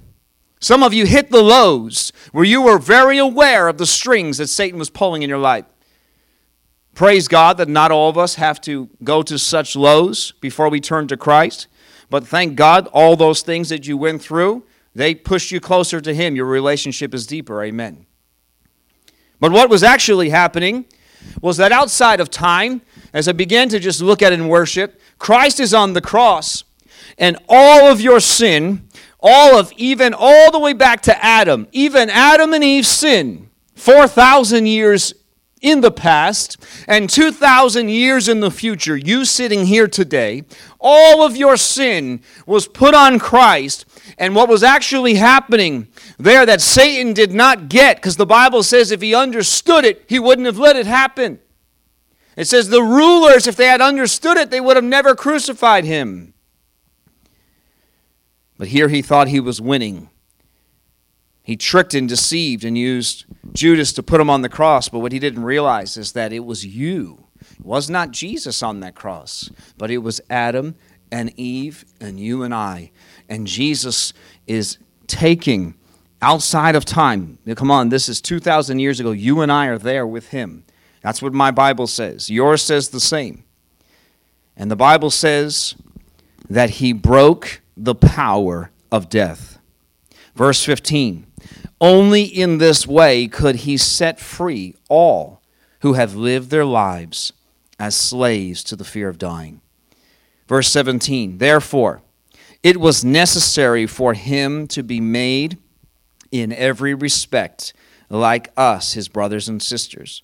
Some 0.59 0.83
of 0.83 0.93
you 0.93 1.05
hit 1.05 1.29
the 1.29 1.41
lows 1.41 2.13
where 2.31 2.45
you 2.45 2.61
were 2.61 2.77
very 2.77 3.17
aware 3.17 3.67
of 3.67 3.77
the 3.77 3.85
strings 3.85 4.37
that 4.37 4.47
Satan 4.47 4.79
was 4.79 4.89
pulling 4.89 5.21
in 5.21 5.29
your 5.29 5.39
life. 5.39 5.65
Praise 6.95 7.27
God 7.27 7.57
that 7.57 7.67
not 7.67 7.91
all 7.91 8.09
of 8.09 8.17
us 8.17 8.35
have 8.35 8.61
to 8.61 8.89
go 9.03 9.23
to 9.23 9.39
such 9.39 9.75
lows 9.75 10.31
before 10.39 10.69
we 10.69 10.79
turn 10.79 11.07
to 11.07 11.17
Christ. 11.17 11.67
But 12.09 12.27
thank 12.27 12.55
God, 12.55 12.87
all 12.93 13.15
those 13.15 13.41
things 13.41 13.69
that 13.69 13.87
you 13.87 13.97
went 13.97 14.21
through, 14.21 14.63
they 14.95 15.15
pushed 15.15 15.51
you 15.51 15.59
closer 15.59 15.99
to 16.01 16.13
Him. 16.13 16.35
Your 16.35 16.45
relationship 16.45 17.13
is 17.13 17.25
deeper. 17.25 17.63
Amen. 17.63 18.05
But 19.39 19.51
what 19.51 19.69
was 19.69 19.83
actually 19.83 20.29
happening 20.29 20.85
was 21.41 21.57
that 21.57 21.71
outside 21.71 22.19
of 22.19 22.29
time, 22.29 22.81
as 23.13 23.27
I 23.27 23.31
began 23.31 23.69
to 23.69 23.79
just 23.79 24.01
look 24.01 24.21
at 24.21 24.33
in 24.33 24.47
worship, 24.47 24.99
Christ 25.19 25.59
is 25.59 25.73
on 25.73 25.93
the 25.93 26.01
cross, 26.01 26.63
and 27.17 27.37
all 27.47 27.87
of 27.91 28.01
your 28.01 28.19
sin, 28.19 28.87
all 29.19 29.57
of 29.57 29.71
even 29.77 30.13
all 30.17 30.51
the 30.51 30.59
way 30.59 30.73
back 30.73 31.01
to 31.01 31.23
Adam, 31.23 31.67
even 31.71 32.09
Adam 32.09 32.53
and 32.53 32.63
Eve's 32.63 32.87
sin, 32.87 33.49
4,000 33.75 34.65
years 34.65 35.13
in 35.61 35.79
the 35.81 35.91
past 35.91 36.57
and 36.87 37.09
2,000 37.09 37.89
years 37.89 38.27
in 38.27 38.41
the 38.41 38.51
future, 38.51 38.97
you 38.97 39.25
sitting 39.25 39.65
here 39.65 39.87
today, 39.87 40.43
all 40.79 41.25
of 41.25 41.37
your 41.37 41.55
sin 41.57 42.21
was 42.45 42.67
put 42.67 42.93
on 42.93 43.17
Christ. 43.17 43.85
And 44.17 44.35
what 44.35 44.49
was 44.49 44.63
actually 44.63 45.15
happening 45.15 45.87
there 46.17 46.45
that 46.45 46.61
Satan 46.61 47.13
did 47.13 47.33
not 47.33 47.69
get, 47.69 47.97
because 47.97 48.17
the 48.17 48.25
Bible 48.25 48.63
says 48.63 48.91
if 48.91 49.01
he 49.01 49.15
understood 49.15 49.85
it, 49.85 50.03
he 50.07 50.19
wouldn't 50.19 50.45
have 50.45 50.59
let 50.59 50.75
it 50.75 50.85
happen. 50.85 51.39
It 52.35 52.45
says 52.45 52.69
the 52.69 52.83
rulers, 52.83 53.47
if 53.47 53.55
they 53.55 53.65
had 53.67 53.81
understood 53.81 54.37
it, 54.37 54.49
they 54.49 54.61
would 54.61 54.75
have 54.75 54.83
never 54.83 55.15
crucified 55.15 55.85
him. 55.85 56.33
But 58.57 58.69
here 58.69 58.87
he 58.87 59.01
thought 59.01 59.27
he 59.27 59.39
was 59.39 59.59
winning. 59.61 60.09
He 61.43 61.57
tricked 61.57 61.93
and 61.93 62.07
deceived 62.07 62.63
and 62.63 62.77
used 62.77 63.25
Judas 63.51 63.91
to 63.93 64.03
put 64.03 64.21
him 64.21 64.29
on 64.29 64.41
the 64.41 64.49
cross, 64.49 64.87
but 64.89 64.99
what 64.99 65.11
he 65.11 65.19
didn't 65.19 65.43
realize 65.43 65.97
is 65.97 66.13
that 66.13 66.31
it 66.31 66.45
was 66.45 66.65
you. 66.65 67.27
It 67.41 67.65
was 67.65 67.89
not 67.89 68.11
Jesus 68.11 68.63
on 68.63 68.79
that 68.79 68.95
cross, 68.95 69.51
but 69.77 69.91
it 69.91 69.97
was 69.97 70.21
Adam 70.29 70.75
and 71.11 71.37
Eve 71.37 71.83
and 71.99 72.19
you 72.19 72.43
and 72.43 72.53
I. 72.53 72.91
And 73.29 73.47
Jesus 73.47 74.13
is 74.47 74.77
taking 75.07 75.75
outside 76.21 76.75
of 76.75 76.85
time. 76.85 77.37
Come 77.55 77.71
on, 77.71 77.89
this 77.89 78.07
is 78.07 78.21
2,000 78.21 78.79
years 78.79 78.99
ago. 78.99 79.11
You 79.11 79.41
and 79.41 79.51
I 79.51 79.67
are 79.67 79.77
there 79.77 80.07
with 80.07 80.29
him. 80.29 80.65
That's 81.01 81.21
what 81.21 81.33
my 81.33 81.51
Bible 81.51 81.87
says. 81.87 82.29
Yours 82.29 82.61
says 82.61 82.89
the 82.89 82.99
same. 82.99 83.43
And 84.55 84.69
the 84.69 84.75
Bible 84.75 85.09
says 85.09 85.75
that 86.49 86.69
he 86.71 86.93
broke 86.93 87.61
the 87.75 87.95
power 87.95 88.71
of 88.91 89.09
death. 89.09 89.59
Verse 90.35 90.63
15 90.63 91.27
only 91.83 92.23
in 92.23 92.59
this 92.59 92.87
way 92.87 93.27
could 93.27 93.57
he 93.57 93.75
set 93.75 94.17
free 94.17 94.73
all 94.87 95.41
who 95.81 95.93
have 95.93 96.15
lived 96.15 96.49
their 96.49 96.63
lives 96.63 97.33
as 97.77 97.93
slaves 97.93 98.63
to 98.63 98.77
the 98.77 98.85
fear 98.85 99.09
of 99.09 99.17
dying. 99.17 99.59
Verse 100.47 100.69
17 100.69 101.39
Therefore, 101.39 102.01
it 102.63 102.77
was 102.77 103.03
necessary 103.03 103.85
for 103.85 104.13
him 104.13 104.67
to 104.67 104.81
be 104.81 105.01
made 105.01 105.57
in 106.31 106.51
every 106.53 106.93
respect 106.93 107.73
like 108.09 108.49
us, 108.55 108.93
his 108.93 109.09
brothers 109.09 109.49
and 109.49 109.61
sisters, 109.61 110.23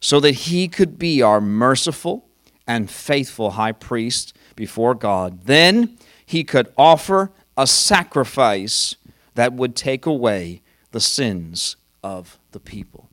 so 0.00 0.20
that 0.20 0.32
he 0.32 0.68
could 0.68 0.98
be 0.98 1.20
our 1.20 1.40
merciful 1.40 2.28
and 2.66 2.90
faithful 2.90 3.50
high 3.52 3.72
priest 3.72 4.34
before 4.54 4.94
God. 4.94 5.44
Then 5.44 5.98
he 6.24 6.44
could 6.44 6.72
offer 6.78 7.32
a 7.56 7.66
sacrifice 7.66 8.96
that 9.34 9.52
would 9.52 9.74
take 9.74 10.06
away 10.06 10.62
the 10.92 11.00
sins 11.00 11.76
of 12.02 12.38
the 12.52 12.60
people. 12.60 13.08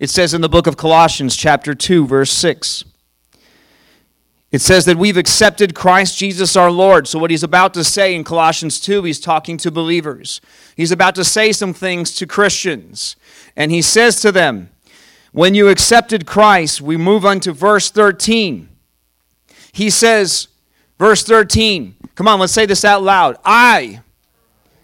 It 0.00 0.10
says 0.10 0.34
in 0.34 0.42
the 0.42 0.48
book 0.48 0.66
of 0.66 0.76
Colossians, 0.76 1.36
chapter 1.36 1.74
2, 1.74 2.06
verse 2.06 2.30
6. 2.32 2.84
It 4.50 4.60
says 4.60 4.86
that 4.86 4.96
we've 4.96 5.16
accepted 5.16 5.74
Christ 5.74 6.16
Jesus 6.16 6.56
our 6.56 6.70
Lord. 6.70 7.06
So, 7.06 7.18
what 7.18 7.30
he's 7.30 7.42
about 7.42 7.74
to 7.74 7.84
say 7.84 8.14
in 8.14 8.24
Colossians 8.24 8.80
2, 8.80 9.04
he's 9.04 9.20
talking 9.20 9.58
to 9.58 9.70
believers. 9.70 10.40
He's 10.74 10.92
about 10.92 11.14
to 11.16 11.24
say 11.24 11.52
some 11.52 11.74
things 11.74 12.14
to 12.16 12.26
Christians. 12.26 13.16
And 13.56 13.70
he 13.70 13.82
says 13.82 14.20
to 14.22 14.32
them, 14.32 14.70
When 15.32 15.54
you 15.54 15.68
accepted 15.68 16.26
Christ, 16.26 16.80
we 16.80 16.96
move 16.96 17.26
on 17.26 17.40
to 17.40 17.52
verse 17.52 17.90
13. 17.90 18.68
He 19.72 19.90
says, 19.90 20.48
verse 20.98 21.22
13, 21.22 21.94
come 22.14 22.26
on, 22.26 22.40
let's 22.40 22.52
say 22.52 22.66
this 22.66 22.84
out 22.84 23.02
loud. 23.02 23.36
I, 23.44 24.00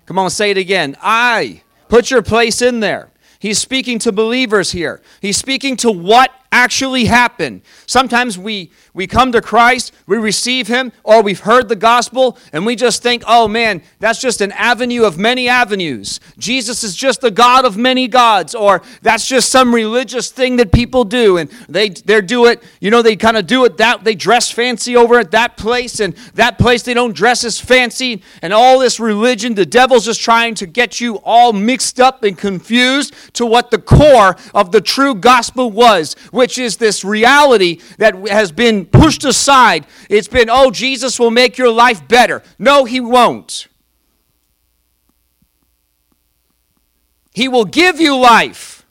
Come 0.07 0.19
on, 0.19 0.31
say 0.31 0.51
it 0.51 0.59
again. 0.59 0.97
I. 1.03 1.63
Put 1.89 2.11
your 2.11 2.23
place 2.23 2.61
in 2.61 2.81
there. 2.81 3.11
He's 3.39 3.59
speaking 3.59 3.99
to 4.01 4.13
believers 4.13 4.73
here. 4.73 5.03
He's 5.21 5.37
speaking 5.37 5.77
to 5.79 5.91
what 5.91 6.31
actually 6.55 7.07
happen. 7.07 7.61
Sometimes 7.85 8.39
we, 8.39 8.71
we 8.95 9.09
come 9.09 9.33
to 9.33 9.43
Christ, 9.43 9.93
we 10.07 10.17
receive 10.19 10.69
Him, 10.69 10.93
or 11.03 11.21
we've 11.21 11.41
heard 11.41 11.69
the 11.69 11.75
gospel, 11.75 12.39
and 12.53 12.65
we 12.65 12.77
just 12.77 13.03
think, 13.03 13.25
oh 13.27 13.49
man, 13.49 13.83
that's 13.99 14.21
just 14.21 14.41
an 14.41 14.53
avenue 14.53 15.03
of 15.03 15.19
many 15.19 15.49
avenues. 15.49 16.21
Jesus 16.39 16.85
is 16.85 16.95
just 16.95 17.21
the 17.21 17.33
God 17.33 17.65
of 17.65 17.77
many 17.77 18.07
gods, 18.07 18.55
or 18.55 18.83
that's 19.03 19.27
just 19.27 19.49
some 19.49 19.75
religious 19.75 20.31
thing 20.31 20.55
that 20.57 20.71
people 20.71 21.03
do, 21.03 21.39
and 21.39 21.51
they 21.69 21.89
they 21.89 22.21
do 22.21 22.47
it, 22.47 22.63
you 22.81 22.89
know, 22.89 23.03
they 23.03 23.17
kind 23.17 23.37
of 23.37 23.49
do 23.49 23.65
it 23.65 23.77
that 23.79 24.05
they 24.05 24.15
dress 24.15 24.49
fancy 24.49 24.97
over 24.97 25.19
at 25.19 25.33
that 25.33 25.57
place, 25.57 25.99
and 25.99 26.15
that 26.35 26.57
place 26.59 26.85
they 26.85 26.95
don't 26.95 27.17
dress 27.17 27.43
as 27.43 27.59
fancy, 27.59 28.23
and 28.43 28.53
all 28.53 28.79
this 28.79 29.01
religion, 29.01 29.57
the 29.57 29.67
devil's 29.67 30.05
just 30.05 30.21
trying 30.21 30.55
to 30.55 30.67
get 30.67 31.01
you 31.01 31.17
all 31.25 31.53
mixed 31.53 31.99
up 31.99 32.23
and 32.23 32.39
confused 32.39 33.13
to 33.33 33.45
what 33.45 33.73
the 33.73 33.79
core 33.79 34.37
of 34.55 34.71
the 34.71 34.81
true 34.81 35.17
gospel 35.17 35.73
was 35.73 36.15
which 36.45 36.59
is 36.59 36.77
this 36.77 37.07
reality 37.07 37.81
that 37.97 38.15
has 38.29 38.53
been 38.53 38.85
pushed 38.85 39.25
aside. 39.25 39.87
It's 40.11 40.29
been, 40.29 40.51
oh, 40.51 40.71
Jesus 40.71 41.19
will 41.19 41.31
make 41.31 41.57
your 41.57 41.71
life 41.71 42.07
better. 42.07 42.43
No, 42.59 42.85
he 42.85 43.01
won't. 43.01 43.67
He 47.33 47.49
will 47.49 47.65
give 47.65 47.99
you 47.99 48.15
life. 48.15 48.85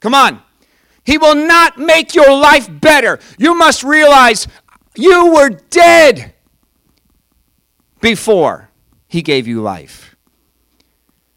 Come 0.00 0.14
on. 0.14 0.42
He 1.06 1.16
will 1.16 1.34
not 1.34 1.78
make 1.78 2.14
your 2.14 2.30
life 2.38 2.68
better. 2.70 3.18
You 3.38 3.54
must 3.54 3.82
realize 3.82 4.46
you 4.94 5.32
were 5.32 5.48
dead 5.70 6.34
before 8.02 8.68
he 9.08 9.22
gave 9.22 9.48
you 9.48 9.62
life. 9.62 10.16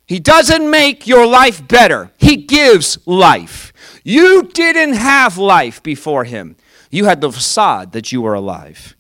He 0.06 0.20
doesn't 0.20 0.70
make 0.70 1.08
your 1.08 1.26
life 1.26 1.66
better, 1.66 2.12
he 2.18 2.36
gives 2.36 2.98
life. 3.06 3.72
You 4.08 4.44
didn't 4.44 4.94
have 4.94 5.38
life 5.38 5.84
before 5.84 6.24
him. 6.24 6.56
You 6.90 7.04
had 7.04 7.20
the 7.20 7.30
facade 7.30 7.92
that 7.92 8.10
you 8.10 8.22
were 8.22 8.36
alive. 8.36 8.96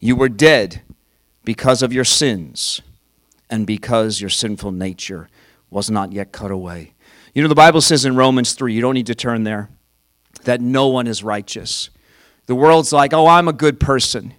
You 0.00 0.16
were 0.16 0.30
dead 0.30 0.80
because 1.44 1.82
of 1.82 1.92
your 1.92 2.02
sins 2.02 2.80
and 3.50 3.66
because 3.66 4.18
your 4.18 4.30
sinful 4.30 4.72
nature 4.72 5.28
was 5.68 5.90
not 5.90 6.10
yet 6.10 6.32
cut 6.32 6.50
away. 6.50 6.94
You 7.34 7.42
know, 7.42 7.48
the 7.48 7.54
Bible 7.54 7.82
says 7.82 8.06
in 8.06 8.16
Romans 8.16 8.54
3, 8.54 8.72
you 8.72 8.80
don't 8.80 8.94
need 8.94 9.08
to 9.08 9.14
turn 9.14 9.44
there, 9.44 9.68
that 10.44 10.62
no 10.62 10.86
one 10.86 11.06
is 11.06 11.22
righteous. 11.22 11.90
The 12.46 12.54
world's 12.54 12.94
like, 12.94 13.12
oh, 13.12 13.26
I'm 13.26 13.46
a 13.46 13.52
good 13.52 13.78
person. 13.78 14.32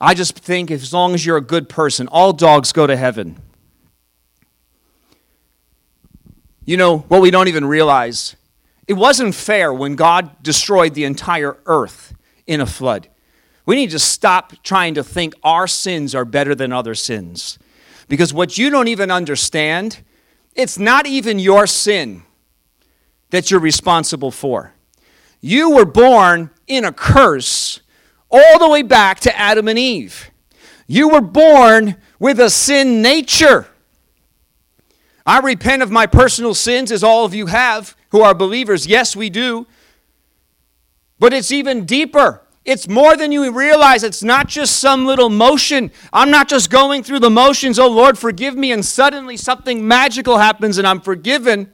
I 0.00 0.14
just 0.14 0.38
think 0.38 0.70
as 0.70 0.90
long 0.90 1.12
as 1.12 1.26
you're 1.26 1.36
a 1.36 1.42
good 1.42 1.68
person, 1.68 2.08
all 2.08 2.32
dogs 2.32 2.72
go 2.72 2.86
to 2.86 2.96
heaven. 2.96 3.36
You 6.64 6.78
know, 6.78 7.00
what 7.00 7.20
we 7.20 7.30
don't 7.30 7.48
even 7.48 7.66
realize, 7.66 8.36
it 8.86 8.94
wasn't 8.94 9.34
fair 9.34 9.72
when 9.72 9.96
God 9.96 10.42
destroyed 10.42 10.94
the 10.94 11.04
entire 11.04 11.58
earth 11.66 12.14
in 12.46 12.60
a 12.60 12.66
flood. 12.66 13.08
We 13.66 13.76
need 13.76 13.90
to 13.90 13.98
stop 13.98 14.52
trying 14.62 14.94
to 14.94 15.04
think 15.04 15.34
our 15.42 15.66
sins 15.66 16.14
are 16.14 16.24
better 16.24 16.54
than 16.54 16.72
other 16.72 16.94
sins. 16.94 17.58
Because 18.08 18.34
what 18.34 18.58
you 18.58 18.68
don't 18.68 18.88
even 18.88 19.10
understand 19.10 20.02
it's 20.54 20.78
not 20.78 21.06
even 21.06 21.38
your 21.38 21.66
sin 21.66 22.22
that 23.30 23.50
you're 23.50 23.60
responsible 23.60 24.30
for. 24.30 24.72
You 25.40 25.72
were 25.72 25.84
born 25.84 26.50
in 26.66 26.84
a 26.84 26.92
curse 26.92 27.80
all 28.30 28.58
the 28.58 28.68
way 28.68 28.82
back 28.82 29.20
to 29.20 29.36
Adam 29.36 29.68
and 29.68 29.78
Eve. 29.78 30.30
You 30.86 31.08
were 31.08 31.20
born 31.20 31.96
with 32.18 32.38
a 32.38 32.50
sin 32.50 33.02
nature. 33.02 33.66
I 35.26 35.40
repent 35.40 35.82
of 35.82 35.90
my 35.90 36.06
personal 36.06 36.54
sins, 36.54 36.92
as 36.92 37.02
all 37.02 37.24
of 37.24 37.34
you 37.34 37.46
have 37.46 37.96
who 38.14 38.22
are 38.22 38.32
believers. 38.32 38.86
Yes, 38.86 39.16
we 39.16 39.28
do. 39.28 39.66
But 41.18 41.32
it's 41.32 41.50
even 41.50 41.84
deeper. 41.84 42.42
It's 42.64 42.86
more 42.86 43.16
than 43.16 43.32
you 43.32 43.50
realize. 43.50 44.04
It's 44.04 44.22
not 44.22 44.46
just 44.46 44.78
some 44.78 45.04
little 45.04 45.28
motion. 45.28 45.90
I'm 46.12 46.30
not 46.30 46.48
just 46.48 46.70
going 46.70 47.02
through 47.02 47.18
the 47.18 47.28
motions, 47.28 47.76
oh 47.76 47.88
Lord, 47.88 48.16
forgive 48.16 48.54
me, 48.54 48.70
and 48.70 48.84
suddenly 48.84 49.36
something 49.36 49.88
magical 49.88 50.38
happens 50.38 50.78
and 50.78 50.86
I'm 50.86 51.00
forgiven. 51.00 51.72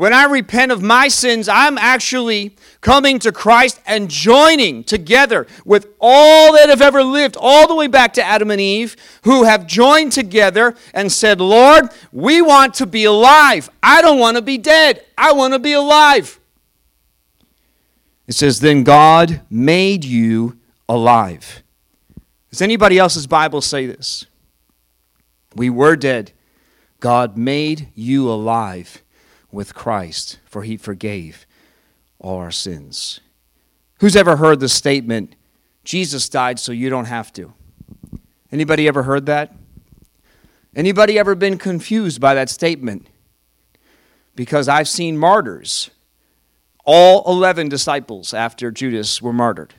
When 0.00 0.14
I 0.14 0.24
repent 0.24 0.72
of 0.72 0.80
my 0.80 1.08
sins, 1.08 1.46
I'm 1.46 1.76
actually 1.76 2.56
coming 2.80 3.18
to 3.18 3.32
Christ 3.32 3.82
and 3.84 4.08
joining 4.08 4.82
together 4.82 5.46
with 5.66 5.88
all 6.00 6.54
that 6.54 6.70
have 6.70 6.80
ever 6.80 7.04
lived, 7.04 7.36
all 7.38 7.68
the 7.68 7.74
way 7.74 7.86
back 7.86 8.14
to 8.14 8.24
Adam 8.24 8.50
and 8.50 8.62
Eve, 8.62 8.96
who 9.24 9.44
have 9.44 9.66
joined 9.66 10.12
together 10.12 10.74
and 10.94 11.12
said, 11.12 11.38
Lord, 11.38 11.90
we 12.12 12.40
want 12.40 12.72
to 12.76 12.86
be 12.86 13.04
alive. 13.04 13.68
I 13.82 14.00
don't 14.00 14.18
want 14.18 14.38
to 14.38 14.42
be 14.42 14.56
dead. 14.56 15.04
I 15.18 15.32
want 15.32 15.52
to 15.52 15.58
be 15.58 15.74
alive. 15.74 16.40
It 18.26 18.32
says, 18.32 18.60
Then 18.60 18.84
God 18.84 19.42
made 19.50 20.02
you 20.06 20.58
alive. 20.88 21.62
Does 22.48 22.62
anybody 22.62 22.98
else's 22.98 23.26
Bible 23.26 23.60
say 23.60 23.84
this? 23.84 24.24
We 25.54 25.68
were 25.68 25.94
dead. 25.94 26.32
God 27.00 27.36
made 27.36 27.88
you 27.94 28.30
alive 28.30 29.02
with 29.52 29.74
Christ, 29.74 30.38
for 30.44 30.62
he 30.62 30.76
forgave 30.76 31.46
all 32.18 32.38
our 32.38 32.50
sins. 32.50 33.20
Who's 34.00 34.16
ever 34.16 34.36
heard 34.36 34.60
the 34.60 34.68
statement, 34.68 35.34
Jesus 35.84 36.28
died 36.28 36.58
so 36.58 36.72
you 36.72 36.90
don't 36.90 37.06
have 37.06 37.32
to? 37.34 37.52
Anybody 38.52 38.88
ever 38.88 39.02
heard 39.02 39.26
that? 39.26 39.54
Anybody 40.74 41.18
ever 41.18 41.34
been 41.34 41.58
confused 41.58 42.20
by 42.20 42.34
that 42.34 42.48
statement? 42.48 43.08
Because 44.36 44.68
I've 44.68 44.88
seen 44.88 45.18
martyrs 45.18 45.90
all 46.84 47.22
11 47.26 47.68
disciples 47.68 48.32
after 48.32 48.70
Judas 48.70 49.20
were 49.20 49.32
martyred. 49.32 49.74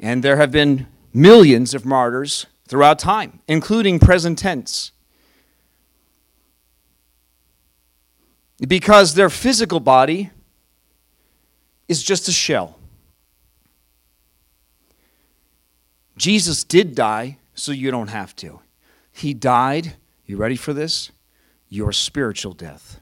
And 0.00 0.22
there 0.22 0.36
have 0.36 0.50
been 0.50 0.86
millions 1.12 1.74
of 1.74 1.84
martyrs 1.84 2.46
throughout 2.66 2.98
time, 2.98 3.40
including 3.48 3.98
present 3.98 4.38
tense. 4.38 4.92
Because 8.66 9.14
their 9.14 9.30
physical 9.30 9.80
body 9.80 10.30
is 11.86 12.02
just 12.02 12.28
a 12.28 12.32
shell. 12.32 12.78
Jesus 16.16 16.64
did 16.64 16.94
die, 16.94 17.38
so 17.54 17.72
you 17.72 17.90
don't 17.90 18.08
have 18.08 18.34
to. 18.36 18.60
He 19.12 19.34
died, 19.34 19.94
you 20.26 20.36
ready 20.36 20.56
for 20.56 20.72
this? 20.72 21.10
Your 21.68 21.92
spiritual 21.92 22.52
death. 22.52 23.00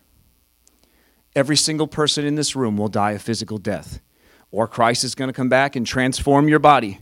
Every 1.34 1.56
single 1.56 1.86
person 1.86 2.24
in 2.24 2.34
this 2.34 2.56
room 2.56 2.78
will 2.78 2.88
die 2.88 3.12
a 3.12 3.18
physical 3.18 3.58
death. 3.58 4.00
Or 4.50 4.66
Christ 4.66 5.04
is 5.04 5.14
going 5.14 5.28
to 5.28 5.34
come 5.34 5.50
back 5.50 5.76
and 5.76 5.86
transform 5.86 6.48
your 6.48 6.58
body 6.58 7.00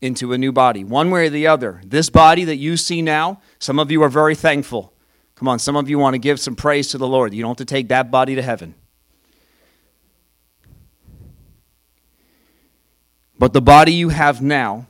into 0.00 0.32
a 0.32 0.38
new 0.38 0.52
body. 0.52 0.84
One 0.84 1.10
way 1.10 1.26
or 1.26 1.30
the 1.30 1.46
other. 1.46 1.82
This 1.84 2.08
body 2.08 2.44
that 2.44 2.56
you 2.56 2.78
see 2.78 3.02
now, 3.02 3.42
some 3.58 3.78
of 3.78 3.90
you 3.90 4.02
are 4.02 4.08
very 4.08 4.34
thankful. 4.34 4.93
Come 5.36 5.48
on, 5.48 5.58
some 5.58 5.76
of 5.76 5.90
you 5.90 5.98
want 5.98 6.14
to 6.14 6.18
give 6.18 6.38
some 6.38 6.54
praise 6.54 6.88
to 6.88 6.98
the 6.98 7.08
Lord. 7.08 7.34
You 7.34 7.42
don't 7.42 7.50
have 7.50 7.56
to 7.58 7.64
take 7.64 7.88
that 7.88 8.10
body 8.10 8.34
to 8.34 8.42
heaven. 8.42 8.74
But 13.38 13.52
the 13.52 13.60
body 13.60 13.92
you 13.92 14.10
have 14.10 14.40
now, 14.40 14.86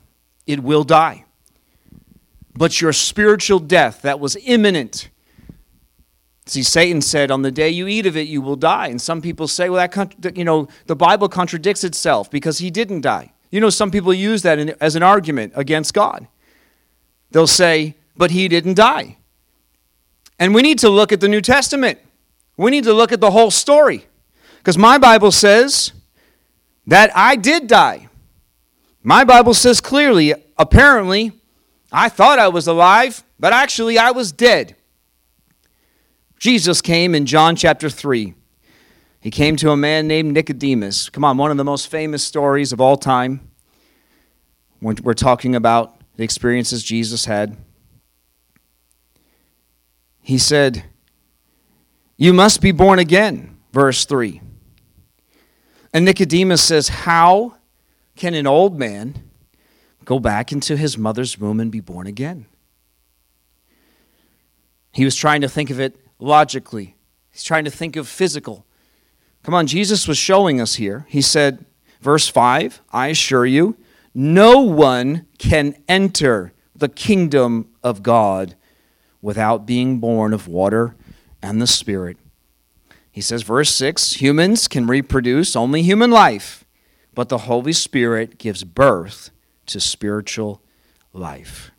it 0.46 0.62
will 0.62 0.84
die. 0.84 1.24
But 2.54 2.80
your 2.80 2.92
spiritual 2.92 3.58
death 3.58 4.02
that 4.02 4.20
was 4.20 4.36
imminent, 4.44 5.08
See, 6.46 6.62
Satan 6.62 7.00
said, 7.00 7.30
"On 7.30 7.42
the 7.42 7.50
day 7.50 7.70
you 7.70 7.86
eat 7.86 8.06
of 8.06 8.16
it, 8.16 8.28
you 8.28 8.42
will 8.42 8.56
die." 8.56 8.88
And 8.88 9.00
some 9.00 9.22
people 9.22 9.48
say, 9.48 9.68
"Well, 9.68 9.88
that 10.18 10.36
you 10.36 10.44
know, 10.44 10.68
the 10.86 10.96
Bible 10.96 11.28
contradicts 11.28 11.84
itself 11.84 12.30
because 12.30 12.58
he 12.58 12.70
didn't 12.70 13.00
die." 13.00 13.32
You 13.50 13.60
know, 13.60 13.70
some 13.70 13.90
people 13.90 14.12
use 14.12 14.42
that 14.42 14.58
as 14.80 14.94
an 14.94 15.02
argument 15.02 15.52
against 15.56 15.94
God. 15.94 16.26
They'll 17.30 17.46
say, 17.46 17.96
"But 18.16 18.30
he 18.30 18.48
didn't 18.48 18.74
die." 18.74 19.16
And 20.38 20.54
we 20.54 20.62
need 20.62 20.78
to 20.80 20.88
look 20.88 21.12
at 21.12 21.20
the 21.20 21.28
New 21.28 21.40
Testament. 21.40 21.98
We 22.56 22.70
need 22.70 22.84
to 22.84 22.92
look 22.92 23.12
at 23.12 23.20
the 23.20 23.30
whole 23.30 23.50
story, 23.50 24.06
because 24.58 24.78
my 24.78 24.98
Bible 24.98 25.32
says 25.32 25.92
that 26.86 27.10
I 27.16 27.36
did 27.36 27.66
die. 27.66 28.08
My 29.02 29.24
Bible 29.24 29.54
says 29.54 29.80
clearly, 29.80 30.34
apparently, 30.56 31.32
I 31.92 32.08
thought 32.08 32.38
I 32.38 32.48
was 32.48 32.66
alive, 32.66 33.22
but 33.38 33.52
actually 33.52 33.98
I 33.98 34.10
was 34.12 34.32
dead. 34.32 34.76
Jesus 36.38 36.80
came 36.80 37.14
in 37.14 37.26
John 37.26 37.56
chapter 37.56 37.88
3. 37.88 38.34
He 39.20 39.30
came 39.30 39.56
to 39.56 39.70
a 39.70 39.76
man 39.76 40.06
named 40.06 40.32
Nicodemus. 40.32 41.08
Come 41.08 41.24
on, 41.24 41.38
one 41.38 41.50
of 41.50 41.56
the 41.56 41.64
most 41.64 41.88
famous 41.88 42.22
stories 42.22 42.72
of 42.72 42.80
all 42.80 42.96
time. 42.96 43.50
We're 44.80 45.14
talking 45.14 45.54
about 45.54 45.96
the 46.16 46.24
experiences 46.24 46.82
Jesus 46.82 47.24
had. 47.24 47.56
He 50.24 50.38
said, 50.38 50.84
You 52.16 52.32
must 52.32 52.62
be 52.62 52.72
born 52.72 52.98
again, 52.98 53.58
verse 53.72 54.06
3. 54.06 54.40
And 55.92 56.06
Nicodemus 56.06 56.62
says, 56.62 56.88
How 56.88 57.56
can 58.16 58.32
an 58.32 58.46
old 58.46 58.78
man 58.78 59.30
go 60.06 60.18
back 60.18 60.50
into 60.50 60.78
his 60.78 60.96
mother's 60.96 61.38
womb 61.38 61.60
and 61.60 61.70
be 61.70 61.80
born 61.80 62.06
again? 62.06 62.46
He 64.92 65.04
was 65.04 65.14
trying 65.14 65.42
to 65.42 65.48
think 65.48 65.68
of 65.68 65.78
it 65.78 66.00
logically. 66.18 66.96
He's 67.30 67.44
trying 67.44 67.66
to 67.66 67.70
think 67.70 67.94
of 67.94 68.08
physical. 68.08 68.64
Come 69.42 69.52
on, 69.52 69.66
Jesus 69.66 70.08
was 70.08 70.16
showing 70.16 70.58
us 70.58 70.76
here. 70.76 71.04
He 71.10 71.20
said, 71.20 71.66
verse 72.00 72.28
5 72.28 72.80
I 72.92 73.08
assure 73.08 73.44
you, 73.44 73.76
no 74.14 74.60
one 74.60 75.26
can 75.36 75.76
enter 75.86 76.54
the 76.74 76.88
kingdom 76.88 77.68
of 77.82 78.02
God 78.02 78.56
without 79.24 79.64
being 79.64 80.00
born 80.00 80.34
of 80.34 80.46
water 80.46 80.94
and 81.40 81.60
the 81.60 81.66
Spirit. 81.66 82.18
He 83.10 83.22
says, 83.22 83.42
verse 83.42 83.74
6 83.74 84.20
humans 84.20 84.68
can 84.68 84.86
reproduce 84.86 85.56
only 85.56 85.80
human 85.80 86.10
life, 86.10 86.66
but 87.14 87.30
the 87.30 87.38
Holy 87.38 87.72
Spirit 87.72 88.36
gives 88.36 88.64
birth 88.64 89.30
to 89.64 89.80
spiritual 89.80 90.60
life. 91.14 91.70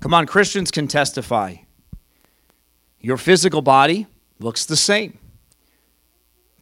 Come 0.00 0.12
on, 0.12 0.26
Christians 0.26 0.70
can 0.70 0.86
testify. 0.86 1.56
Your 3.00 3.16
physical 3.16 3.62
body 3.62 4.06
looks 4.38 4.66
the 4.66 4.76
same. 4.76 5.18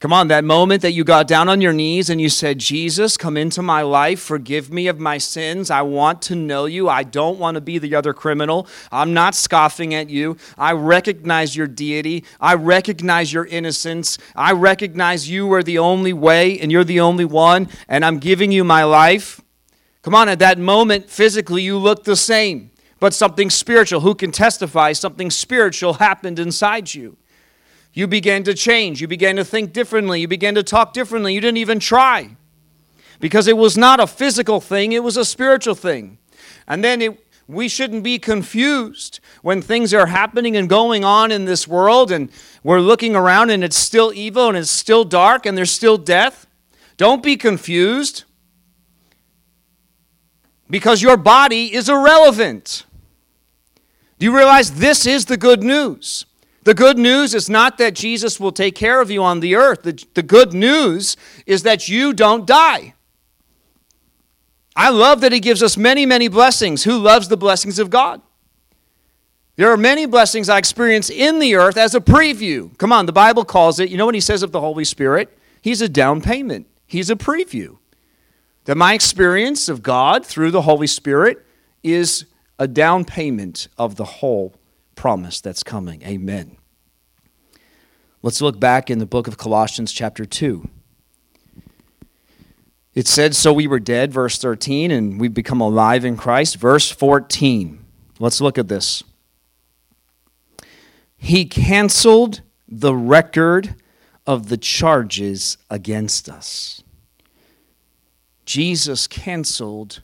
Come 0.02 0.12
on, 0.12 0.26
that 0.26 0.42
moment 0.42 0.82
that 0.82 0.90
you 0.90 1.04
got 1.04 1.28
down 1.28 1.48
on 1.48 1.60
your 1.60 1.72
knees 1.72 2.10
and 2.10 2.20
you 2.20 2.28
said, 2.28 2.58
Jesus, 2.58 3.16
come 3.16 3.36
into 3.36 3.62
my 3.62 3.82
life, 3.82 4.18
forgive 4.18 4.68
me 4.68 4.88
of 4.88 4.98
my 4.98 5.16
sins. 5.16 5.70
I 5.70 5.82
want 5.82 6.20
to 6.22 6.34
know 6.34 6.64
you. 6.64 6.88
I 6.88 7.04
don't 7.04 7.38
want 7.38 7.54
to 7.54 7.60
be 7.60 7.78
the 7.78 7.94
other 7.94 8.12
criminal. 8.12 8.66
I'm 8.90 9.14
not 9.14 9.36
scoffing 9.36 9.94
at 9.94 10.10
you. 10.10 10.38
I 10.58 10.72
recognize 10.72 11.54
your 11.54 11.68
deity. 11.68 12.24
I 12.40 12.54
recognize 12.54 13.32
your 13.32 13.46
innocence. 13.46 14.18
I 14.34 14.50
recognize 14.50 15.30
you 15.30 15.52
are 15.52 15.62
the 15.62 15.78
only 15.78 16.12
way 16.12 16.58
and 16.58 16.72
you're 16.72 16.82
the 16.82 16.98
only 16.98 17.24
one, 17.24 17.68
and 17.86 18.04
I'm 18.04 18.18
giving 18.18 18.50
you 18.50 18.64
my 18.64 18.82
life. 18.82 19.40
Come 20.02 20.16
on, 20.16 20.28
at 20.28 20.40
that 20.40 20.58
moment, 20.58 21.10
physically, 21.10 21.62
you 21.62 21.78
look 21.78 22.02
the 22.02 22.16
same, 22.16 22.72
but 22.98 23.14
something 23.14 23.50
spiritual. 23.50 24.00
Who 24.00 24.16
can 24.16 24.32
testify 24.32 24.94
something 24.94 25.30
spiritual 25.30 25.92
happened 25.94 26.40
inside 26.40 26.92
you? 26.92 27.18
You 27.92 28.06
began 28.06 28.42
to 28.44 28.54
change. 28.54 29.00
You 29.00 29.08
began 29.08 29.36
to 29.36 29.44
think 29.44 29.72
differently. 29.72 30.20
You 30.20 30.28
began 30.28 30.54
to 30.54 30.62
talk 30.62 30.92
differently. 30.92 31.34
You 31.34 31.40
didn't 31.40 31.58
even 31.58 31.78
try 31.78 32.36
because 33.22 33.46
it 33.46 33.56
was 33.56 33.78
not 33.78 34.00
a 34.00 34.06
physical 34.06 34.60
thing, 34.60 34.92
it 34.92 35.02
was 35.02 35.16
a 35.16 35.24
spiritual 35.24 35.76
thing. 35.76 36.18
And 36.66 36.82
then 36.82 37.00
it, 37.00 37.24
we 37.46 37.68
shouldn't 37.68 38.02
be 38.02 38.18
confused 38.18 39.20
when 39.42 39.62
things 39.62 39.94
are 39.94 40.06
happening 40.06 40.56
and 40.56 40.68
going 40.68 41.04
on 41.04 41.30
in 41.30 41.44
this 41.44 41.68
world 41.68 42.10
and 42.10 42.30
we're 42.64 42.80
looking 42.80 43.14
around 43.14 43.50
and 43.50 43.62
it's 43.62 43.76
still 43.76 44.12
evil 44.12 44.48
and 44.48 44.56
it's 44.56 44.70
still 44.70 45.04
dark 45.04 45.46
and 45.46 45.56
there's 45.56 45.70
still 45.70 45.96
death. 45.96 46.48
Don't 46.96 47.22
be 47.22 47.36
confused 47.36 48.24
because 50.68 51.00
your 51.00 51.16
body 51.16 51.72
is 51.72 51.88
irrelevant. 51.88 52.84
Do 54.18 54.26
you 54.26 54.36
realize 54.36 54.72
this 54.72 55.06
is 55.06 55.26
the 55.26 55.36
good 55.36 55.62
news? 55.62 56.26
The 56.64 56.74
good 56.74 56.96
news 56.96 57.34
is 57.34 57.50
not 57.50 57.78
that 57.78 57.94
Jesus 57.94 58.38
will 58.38 58.52
take 58.52 58.74
care 58.74 59.00
of 59.00 59.10
you 59.10 59.22
on 59.22 59.40
the 59.40 59.56
earth. 59.56 59.82
The, 59.82 60.04
the 60.14 60.22
good 60.22 60.52
news 60.52 61.16
is 61.44 61.64
that 61.64 61.88
you 61.88 62.12
don't 62.12 62.46
die. 62.46 62.94
I 64.76 64.90
love 64.90 65.20
that 65.20 65.32
he 65.32 65.40
gives 65.40 65.62
us 65.62 65.76
many, 65.76 66.06
many 66.06 66.28
blessings. 66.28 66.84
Who 66.84 66.98
loves 66.98 67.28
the 67.28 67.36
blessings 67.36 67.78
of 67.78 67.90
God? 67.90 68.22
There 69.56 69.70
are 69.70 69.76
many 69.76 70.06
blessings 70.06 70.48
I 70.48 70.58
experience 70.58 71.10
in 71.10 71.38
the 71.38 71.56
earth 71.56 71.76
as 71.76 71.94
a 71.94 72.00
preview. 72.00 72.76
Come 72.78 72.92
on, 72.92 73.06
the 73.06 73.12
Bible 73.12 73.44
calls 73.44 73.80
it, 73.80 73.90
you 73.90 73.98
know 73.98 74.06
what 74.06 74.14
he 74.14 74.20
says 74.20 74.42
of 74.42 74.52
the 74.52 74.60
Holy 74.60 74.84
Spirit? 74.84 75.36
He's 75.60 75.82
a 75.82 75.88
down 75.88 76.22
payment, 76.22 76.66
he's 76.86 77.10
a 77.10 77.16
preview. 77.16 77.78
That 78.64 78.76
my 78.76 78.94
experience 78.94 79.68
of 79.68 79.82
God 79.82 80.24
through 80.24 80.52
the 80.52 80.62
Holy 80.62 80.86
Spirit 80.86 81.44
is 81.82 82.26
a 82.58 82.68
down 82.68 83.04
payment 83.04 83.68
of 83.76 83.96
the 83.96 84.04
whole 84.04 84.54
promise 85.02 85.40
that's 85.40 85.64
coming. 85.64 86.00
Amen. 86.04 86.56
Let's 88.22 88.40
look 88.40 88.60
back 88.60 88.88
in 88.88 89.00
the 89.00 89.04
book 89.04 89.26
of 89.26 89.36
Colossians, 89.36 89.90
chapter 89.90 90.24
2. 90.24 90.70
It 92.94 93.08
said, 93.08 93.34
So 93.34 93.52
we 93.52 93.66
were 93.66 93.80
dead, 93.80 94.12
verse 94.12 94.38
13, 94.38 94.92
and 94.92 95.20
we've 95.20 95.34
become 95.34 95.60
alive 95.60 96.04
in 96.04 96.16
Christ. 96.16 96.54
Verse 96.54 96.88
14. 96.88 97.84
Let's 98.20 98.40
look 98.40 98.58
at 98.58 98.68
this. 98.68 99.02
He 101.16 101.46
canceled 101.46 102.42
the 102.68 102.94
record 102.94 103.74
of 104.24 104.50
the 104.50 104.56
charges 104.56 105.58
against 105.68 106.28
us. 106.28 106.84
Jesus 108.44 109.08
canceled 109.08 110.02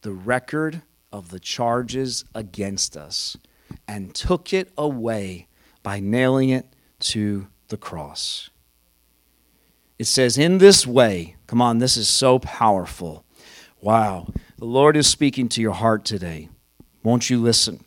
the 0.00 0.12
record 0.12 0.80
of 1.12 1.28
the 1.28 1.40
charges 1.40 2.24
against 2.34 2.96
us 2.96 3.36
and 3.88 4.14
took 4.14 4.52
it 4.52 4.70
away 4.76 5.48
by 5.82 5.98
nailing 5.98 6.50
it 6.50 6.66
to 7.00 7.48
the 7.68 7.78
cross. 7.78 8.50
It 9.98 10.06
says, 10.06 10.38
In 10.38 10.58
this 10.58 10.86
way, 10.86 11.36
come 11.46 11.62
on, 11.62 11.78
this 11.78 11.96
is 11.96 12.08
so 12.08 12.38
powerful. 12.38 13.24
Wow. 13.80 14.28
The 14.58 14.66
Lord 14.66 14.96
is 14.96 15.06
speaking 15.06 15.48
to 15.50 15.62
your 15.62 15.72
heart 15.72 16.04
today. 16.04 16.50
Won't 17.02 17.30
you 17.30 17.40
listen? 17.40 17.84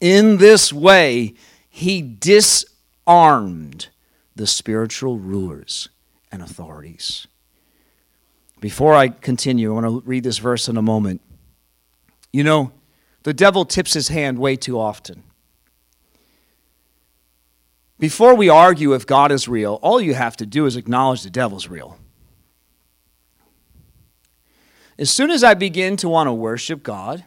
In 0.00 0.36
this 0.36 0.72
way, 0.72 1.34
he 1.68 2.02
disarmed 2.02 3.88
the 4.36 4.46
spiritual 4.46 5.18
rulers 5.18 5.88
and 6.30 6.42
authorities. 6.42 7.26
Before 8.60 8.94
I 8.94 9.08
continue, 9.08 9.70
I 9.70 9.80
want 9.80 10.04
to 10.04 10.08
read 10.08 10.24
this 10.24 10.38
verse 10.38 10.68
in 10.68 10.76
a 10.76 10.82
moment. 10.82 11.20
You 12.32 12.44
know, 12.44 12.72
the 13.28 13.34
devil 13.34 13.66
tips 13.66 13.92
his 13.92 14.08
hand 14.08 14.38
way 14.38 14.56
too 14.56 14.80
often. 14.80 15.22
Before 17.98 18.34
we 18.34 18.48
argue 18.48 18.94
if 18.94 19.06
God 19.06 19.30
is 19.30 19.46
real, 19.46 19.78
all 19.82 20.00
you 20.00 20.14
have 20.14 20.34
to 20.38 20.46
do 20.46 20.64
is 20.64 20.76
acknowledge 20.76 21.24
the 21.24 21.28
devil's 21.28 21.68
real. 21.68 21.98
As 24.98 25.10
soon 25.10 25.30
as 25.30 25.44
I 25.44 25.52
begin 25.52 25.98
to 25.98 26.08
want 26.08 26.26
to 26.28 26.32
worship 26.32 26.82
God, 26.82 27.22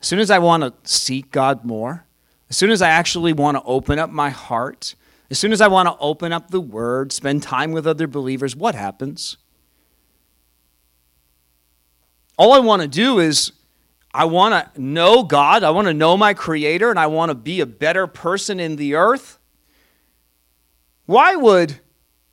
as 0.00 0.08
soon 0.08 0.18
as 0.18 0.32
I 0.32 0.40
want 0.40 0.64
to 0.64 0.74
seek 0.82 1.30
God 1.30 1.64
more, 1.64 2.06
as 2.48 2.56
soon 2.56 2.72
as 2.72 2.82
I 2.82 2.88
actually 2.88 3.32
want 3.32 3.56
to 3.56 3.62
open 3.62 4.00
up 4.00 4.10
my 4.10 4.30
heart, 4.30 4.96
as 5.30 5.38
soon 5.38 5.52
as 5.52 5.60
I 5.60 5.68
want 5.68 5.86
to 5.86 5.96
open 6.00 6.32
up 6.32 6.50
the 6.50 6.60
Word, 6.60 7.12
spend 7.12 7.44
time 7.44 7.70
with 7.70 7.86
other 7.86 8.08
believers, 8.08 8.56
what 8.56 8.74
happens? 8.74 9.36
All 12.36 12.52
I 12.52 12.58
want 12.58 12.82
to 12.82 12.88
do 12.88 13.20
is 13.20 13.52
I 14.12 14.24
want 14.24 14.74
to 14.74 14.80
know 14.80 15.22
God, 15.22 15.62
I 15.62 15.70
want 15.70 15.86
to 15.86 15.94
know 15.94 16.16
my 16.16 16.34
Creator, 16.34 16.90
and 16.90 16.98
I 16.98 17.06
want 17.06 17.30
to 17.30 17.34
be 17.34 17.60
a 17.60 17.66
better 17.66 18.06
person 18.06 18.58
in 18.58 18.76
the 18.76 18.94
earth. 18.94 19.38
Why 21.06 21.36
would 21.36 21.80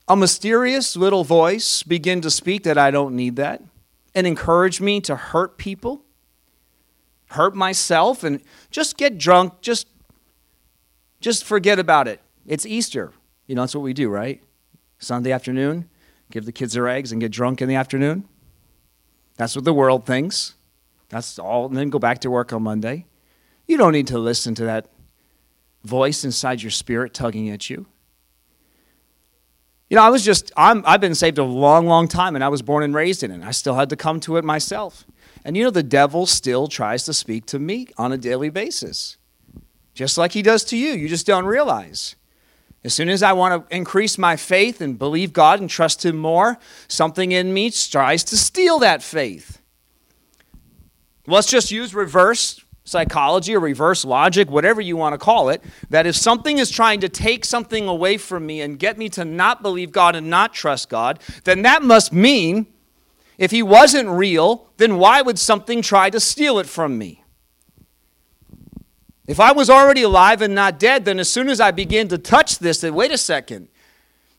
a 0.08 0.16
mysterious 0.16 0.96
little 0.96 1.24
voice 1.24 1.84
begin 1.84 2.22
to 2.22 2.32
speak 2.32 2.64
that 2.64 2.78
I 2.78 2.92
don't 2.92 3.16
need 3.16 3.36
that 3.36 3.62
and 4.16 4.26
encourage 4.26 4.82
me 4.82 5.02
to 5.02 5.16
hurt 5.16 5.58
people, 5.58 6.04
hurt 7.32 7.56
myself, 7.56 8.24
and 8.24 8.42
just 8.72 8.98
get 8.98 9.18
drunk, 9.18 9.62
just, 9.62 9.88
just 11.22 11.44
forget 11.44 11.78
about 11.78 12.08
it? 12.08 12.22
It's 12.48 12.66
Easter. 12.66 13.14
You 13.46 13.56
know, 13.56 13.62
that's 13.62 13.76
what 13.76 13.82
we 13.82 13.94
do, 13.94 14.10
right? 14.10 14.42
Sunday 15.00 15.32
afternoon, 15.32 15.90
give 16.32 16.46
the 16.46 16.52
kids 16.52 16.74
their 16.74 16.88
eggs 16.88 17.12
and 17.12 17.22
get 17.22 17.32
drunk 17.32 17.62
in 17.62 17.70
the 17.70 17.76
afternoon. 17.76 18.28
That's 19.36 19.56
what 19.56 19.66
the 19.66 19.74
world 19.74 20.06
thinks. 20.06 20.56
That's 21.10 21.40
all. 21.40 21.68
And 21.68 21.78
then 21.78 21.90
go 21.90 22.00
back 22.00 22.20
to 22.20 22.30
work 22.30 22.52
on 22.54 22.64
Monday. 22.64 23.06
You 23.68 23.78
don't 23.78 23.94
need 23.94 24.08
to 24.08 24.20
listen 24.20 24.56
to 24.56 24.66
that 24.66 24.88
voice 25.84 26.24
inside 26.24 26.62
your 26.62 26.72
spirit 26.72 27.14
tugging 27.14 27.50
at 27.50 27.70
you. 27.70 27.86
You 29.90 29.96
know, 29.96 30.04
I 30.04 30.10
was 30.10 30.26
just, 30.26 30.52
I'm, 30.58 30.84
I've 30.86 31.00
been 31.00 31.16
saved 31.16 31.38
a 31.38 31.44
long, 31.44 31.88
long 31.88 32.10
time, 32.10 32.36
and 32.36 32.44
I 32.44 32.50
was 32.50 32.62
born 32.62 32.84
and 32.84 32.94
raised 32.94 33.24
in 33.24 33.32
it. 33.32 33.42
I 33.42 33.52
still 33.52 33.76
had 33.76 33.90
to 33.90 33.96
come 33.96 34.20
to 34.22 34.36
it 34.36 34.44
myself. 34.44 35.06
And 35.46 35.56
you 35.56 35.64
know, 35.64 35.70
the 35.70 35.84
devil 35.84 36.26
still 36.26 36.68
tries 36.68 37.06
to 37.06 37.14
speak 37.14 37.46
to 37.48 37.60
me 37.60 37.88
on 37.98 38.12
a 38.12 38.18
daily 38.18 38.50
basis, 38.50 39.16
just 39.94 40.18
like 40.18 40.34
he 40.34 40.42
does 40.42 40.66
to 40.66 40.78
you. 40.78 40.92
You 40.92 41.08
just 41.08 41.26
don't 41.26 41.46
realize. 41.46 42.18
As 42.84 42.94
soon 42.94 43.10
as 43.10 43.24
I 43.24 43.34
want 43.34 43.70
to 43.70 43.76
increase 43.76 44.18
my 44.18 44.36
faith 44.36 44.82
and 44.82 45.00
believe 45.00 45.34
God 45.34 45.60
and 45.60 45.70
trust 45.70 46.06
Him 46.06 46.18
more, 46.18 46.58
something 46.88 47.32
in 47.32 47.54
me 47.54 47.72
tries 47.72 48.24
to 48.26 48.38
steal 48.38 48.80
that 48.80 49.02
faith. 49.02 49.62
Let's 51.28 51.48
just 51.48 51.72
use 51.72 51.94
reverse 51.94 52.64
psychology 52.86 53.54
or 53.54 53.60
reverse 53.60 54.06
logic, 54.06 54.50
whatever 54.50 54.80
you 54.80 54.96
want 54.96 55.14
to 55.14 55.18
call 55.18 55.50
it, 55.50 55.62
that 55.90 56.08
if 56.08 56.16
something 56.16 56.58
is 56.58 56.72
trying 56.72 57.02
to 57.02 57.10
take 57.10 57.44
something 57.44 57.86
away 57.86 58.18
from 58.18 58.46
me 58.46 58.62
and 58.62 58.80
get 58.80 58.98
me 58.98 59.10
to 59.10 59.26
not 59.26 59.62
believe 59.62 59.92
God 59.92 60.16
and 60.16 60.30
not 60.30 60.54
trust 60.54 60.90
God, 60.90 61.20
then 61.44 61.64
that 61.64 61.84
must 61.84 62.14
mean 62.14 62.66
if 63.38 63.52
He 63.52 63.62
wasn't 63.62 64.08
real, 64.08 64.70
then 64.78 64.98
why 64.98 65.22
would 65.22 65.38
something 65.38 65.82
try 65.82 66.10
to 66.10 66.20
steal 66.20 66.60
it 66.60 66.66
from 66.66 66.98
me? 66.98 67.24
If 69.28 69.42
I 69.42 69.52
was 69.52 69.70
already 69.70 70.04
alive 70.04 70.42
and 70.42 70.56
not 70.56 70.80
dead, 70.80 71.04
then 71.04 71.20
as 71.20 71.30
soon 71.30 71.50
as 71.50 71.60
I 71.60 71.72
begin 71.72 72.08
to 72.08 72.18
touch 72.18 72.60
this, 72.60 72.80
then 72.80 72.96
wait 72.96 73.12
a 73.12 73.18
second, 73.18 73.68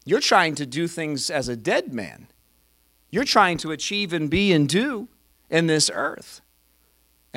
you're 0.06 0.20
trying 0.20 0.54
to 0.54 0.64
do 0.64 0.88
things 0.88 1.28
as 1.28 1.48
a 1.48 1.56
dead 1.56 1.92
man. 1.92 2.28
You're 3.10 3.24
trying 3.24 3.58
to 3.58 3.72
achieve 3.72 4.14
and 4.14 4.30
be 4.30 4.54
and 4.54 4.66
do 4.66 5.08
in 5.50 5.66
this 5.66 5.90
earth. 5.92 6.40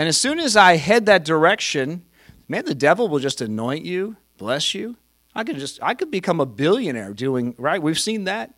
And 0.01 0.07
as 0.07 0.17
soon 0.17 0.39
as 0.39 0.57
I 0.57 0.77
head 0.77 1.05
that 1.05 1.23
direction, 1.23 2.03
man, 2.47 2.65
the 2.65 2.73
devil 2.73 3.07
will 3.07 3.19
just 3.19 3.39
anoint 3.39 3.85
you, 3.85 4.15
bless 4.39 4.73
you. 4.73 4.97
I 5.35 5.43
could 5.43 5.57
just 5.57 5.77
I 5.79 5.93
could 5.93 6.09
become 6.09 6.39
a 6.39 6.45
billionaire 6.47 7.13
doing 7.13 7.53
right. 7.59 7.79
We've 7.79 7.99
seen 7.99 8.23
that. 8.23 8.51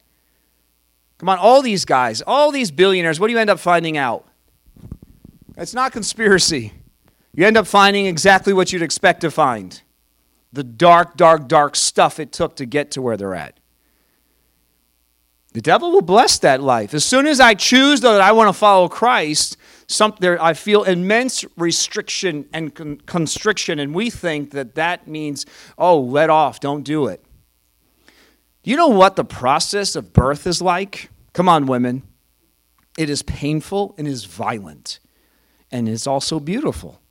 Come 1.17 1.27
on, 1.27 1.39
all 1.39 1.61
these 1.61 1.83
guys, 1.83 2.21
all 2.25 2.49
these 2.49 2.71
billionaires, 2.71 3.19
what 3.19 3.27
do 3.27 3.33
you 3.33 3.39
end 3.39 3.49
up 3.49 3.59
finding 3.59 3.97
out? 3.97 4.25
It's 5.57 5.73
not 5.73 5.91
conspiracy. 5.91 6.71
You 7.33 7.45
end 7.45 7.57
up 7.57 7.67
finding 7.67 8.05
exactly 8.05 8.53
what 8.53 8.71
you'd 8.71 8.81
expect 8.81 9.19
to 9.19 9.29
find. 9.29 9.81
The 10.53 10.63
dark, 10.63 11.17
dark, 11.17 11.49
dark 11.49 11.75
stuff 11.75 12.21
it 12.21 12.31
took 12.31 12.55
to 12.55 12.65
get 12.65 12.89
to 12.91 13.01
where 13.01 13.17
they're 13.17 13.35
at. 13.35 13.59
The 15.51 15.61
devil 15.61 15.91
will 15.91 16.01
bless 16.01 16.39
that 16.39 16.61
life. 16.61 16.93
As 16.93 17.03
soon 17.03 17.27
as 17.27 17.41
I 17.41 17.53
choose 17.53 17.99
that 17.99 18.21
I 18.21 18.31
want 18.31 18.47
to 18.47 18.53
follow 18.53 18.87
Christ, 18.87 19.57
some, 19.87 20.15
there, 20.19 20.41
I 20.41 20.53
feel 20.53 20.83
immense 20.83 21.45
restriction 21.57 22.47
and 22.53 22.73
con- 22.73 22.97
constriction, 23.05 23.79
and 23.79 23.93
we 23.93 24.09
think 24.09 24.51
that 24.51 24.75
that 24.75 25.07
means, 25.07 25.45
oh, 25.77 25.99
let 25.99 26.29
off, 26.29 26.59
don't 26.59 26.83
do 26.83 27.07
it. 27.07 27.23
Do 28.63 28.71
you 28.71 28.77
know 28.77 28.87
what 28.87 29.15
the 29.15 29.25
process 29.25 29.95
of 29.95 30.13
birth 30.13 30.47
is 30.47 30.61
like? 30.61 31.09
Come 31.33 31.49
on, 31.49 31.65
women. 31.65 32.03
It 32.97 33.09
is 33.09 33.23
painful 33.23 33.95
and 33.97 34.07
is 34.07 34.25
violent, 34.25 34.99
and 35.71 35.89
it's 35.89 36.07
also 36.07 36.39
beautiful. 36.39 37.01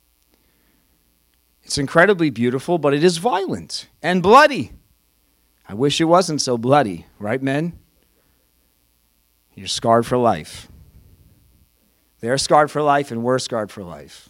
It's 1.63 1.77
incredibly 1.77 2.29
beautiful, 2.29 2.77
but 2.77 2.93
it 2.93 3.03
is 3.03 3.17
violent 3.17 3.87
and 4.01 4.23
bloody. 4.23 4.71
I 5.67 5.73
wish 5.73 6.01
it 6.01 6.05
wasn't 6.05 6.41
so 6.41 6.57
bloody, 6.57 7.05
right, 7.19 7.41
men? 7.41 7.79
You're 9.55 9.67
scarred 9.67 10.05
for 10.05 10.17
life. 10.17 10.67
They're 12.23 12.37
scarred 12.37 12.71
for 12.71 12.81
life, 12.81 13.11
and 13.11 13.21
we're 13.21 13.37
scarred 13.37 13.69
for 13.69 13.83
life. 13.83 14.29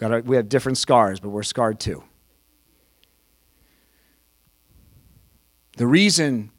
we 0.00 0.36
have 0.36 0.48
different 0.48 0.78
scars, 0.78 1.18
but 1.18 1.30
we're 1.30 1.42
scarred 1.42 1.80
too. 1.80 2.04
The 5.76 5.88
reason 5.88 6.52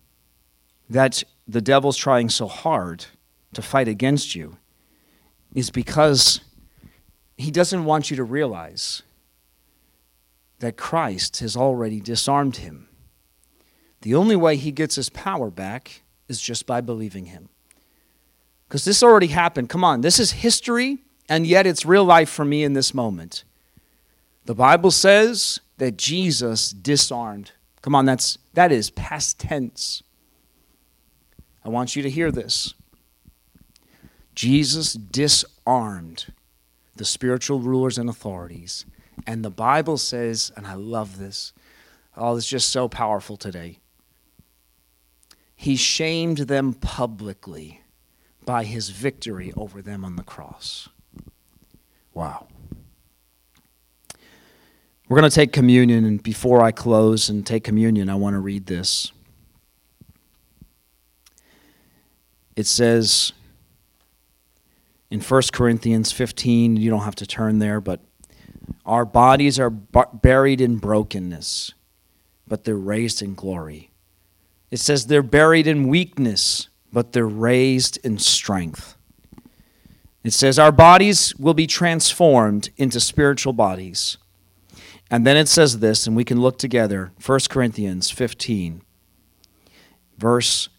that 0.89 1.23
the 1.47 1.61
devil's 1.61 1.95
trying 1.95 2.27
so 2.27 2.47
hard 2.47 3.05
to 3.53 3.61
fight 3.61 3.87
against 3.87 4.35
you 4.35 4.57
is 5.53 5.69
because 5.69 6.41
he 7.37 7.49
doesn't 7.49 7.85
want 7.85 8.11
you 8.11 8.17
to 8.17 8.25
realize 8.25 9.03
that 10.59 10.75
Christ 10.75 11.39
has 11.39 11.55
already 11.55 12.01
disarmed 12.01 12.57
him. 12.57 12.89
The 14.01 14.15
only 14.15 14.35
way 14.35 14.57
he 14.57 14.73
gets 14.73 14.95
his 14.95 15.09
power 15.09 15.49
back 15.49 16.01
is 16.27 16.41
just 16.41 16.65
by 16.65 16.81
believing 16.81 17.27
him. 17.27 17.47
Because 18.75 18.83
this 18.83 19.03
already 19.03 19.27
happened. 19.27 19.69
Come 19.69 19.85
on, 19.85 20.01
this 20.01 20.19
is 20.19 20.31
history, 20.31 20.97
and 21.29 21.47
yet 21.47 21.65
it's 21.65 21.85
real 21.85 22.03
life 22.03 22.27
for 22.27 22.43
me 22.43 22.61
in 22.61 22.73
this 22.73 22.93
moment. 22.93 23.45
The 24.43 24.53
Bible 24.53 24.91
says 24.91 25.61
that 25.77 25.95
Jesus 25.95 26.71
disarmed. 26.71 27.53
Come 27.81 27.95
on, 27.95 28.05
that's 28.05 28.37
that 28.53 28.73
is 28.73 28.89
past 28.89 29.39
tense. 29.39 30.03
I 31.63 31.69
want 31.69 31.95
you 31.95 32.03
to 32.03 32.09
hear 32.09 32.33
this. 32.33 32.73
Jesus 34.35 34.91
disarmed 34.91 36.33
the 36.97 37.05
spiritual 37.05 37.61
rulers 37.61 37.97
and 37.97 38.09
authorities. 38.09 38.83
And 39.25 39.45
the 39.45 39.49
Bible 39.49 39.95
says, 39.95 40.51
and 40.57 40.67
I 40.67 40.73
love 40.73 41.17
this, 41.17 41.53
oh, 42.17 42.35
it's 42.35 42.45
just 42.45 42.71
so 42.71 42.89
powerful 42.89 43.37
today. 43.37 43.79
He 45.55 45.77
shamed 45.77 46.39
them 46.39 46.73
publicly 46.73 47.79
by 48.45 48.63
his 48.63 48.89
victory 48.89 49.51
over 49.57 49.81
them 49.81 50.05
on 50.05 50.15
the 50.15 50.23
cross. 50.23 50.89
Wow. 52.13 52.47
We're 55.07 55.19
going 55.19 55.29
to 55.29 55.35
take 55.35 55.51
communion, 55.51 56.05
and 56.05 56.21
before 56.23 56.63
I 56.63 56.71
close 56.71 57.29
and 57.29 57.45
take 57.45 57.63
communion, 57.63 58.09
I 58.09 58.15
want 58.15 58.33
to 58.33 58.39
read 58.39 58.65
this. 58.65 59.11
It 62.55 62.65
says 62.65 63.33
in 65.11 65.21
1 65.21 65.41
Corinthians 65.53 66.11
15, 66.11 66.77
you 66.77 66.89
don't 66.89 67.01
have 67.01 67.15
to 67.15 67.27
turn 67.27 67.59
there, 67.59 67.79
but 67.81 67.99
our 68.85 69.05
bodies 69.05 69.59
are 69.59 69.69
buried 69.69 70.61
in 70.61 70.77
brokenness, 70.77 71.73
but 72.47 72.63
they're 72.63 72.75
raised 72.75 73.21
in 73.21 73.35
glory. 73.35 73.91
It 74.71 74.77
says 74.79 75.05
they're 75.05 75.21
buried 75.21 75.67
in 75.67 75.87
weakness, 75.87 76.69
but 76.95 77.11
they're 77.11 77.27
raised 77.27 77.97
in 78.05 78.17
strength. 78.17 78.95
It 80.23 80.31
says 80.31 80.57
our 80.57 80.71
bodies 80.71 81.35
will 81.35 81.53
be 81.53 81.67
transformed 81.67 82.69
into 82.77 83.01
spiritual 83.01 83.51
bodies. 83.51 84.17
And 85.11 85.27
then 85.27 85.35
it 85.35 85.49
says 85.49 85.79
this, 85.79 86.07
and 86.07 86.15
we 86.15 86.23
can 86.23 86.39
look 86.39 86.57
together 86.57 87.11
1 87.23 87.39
Corinthians 87.49 88.11
15, 88.11 88.81
verse 90.17 90.69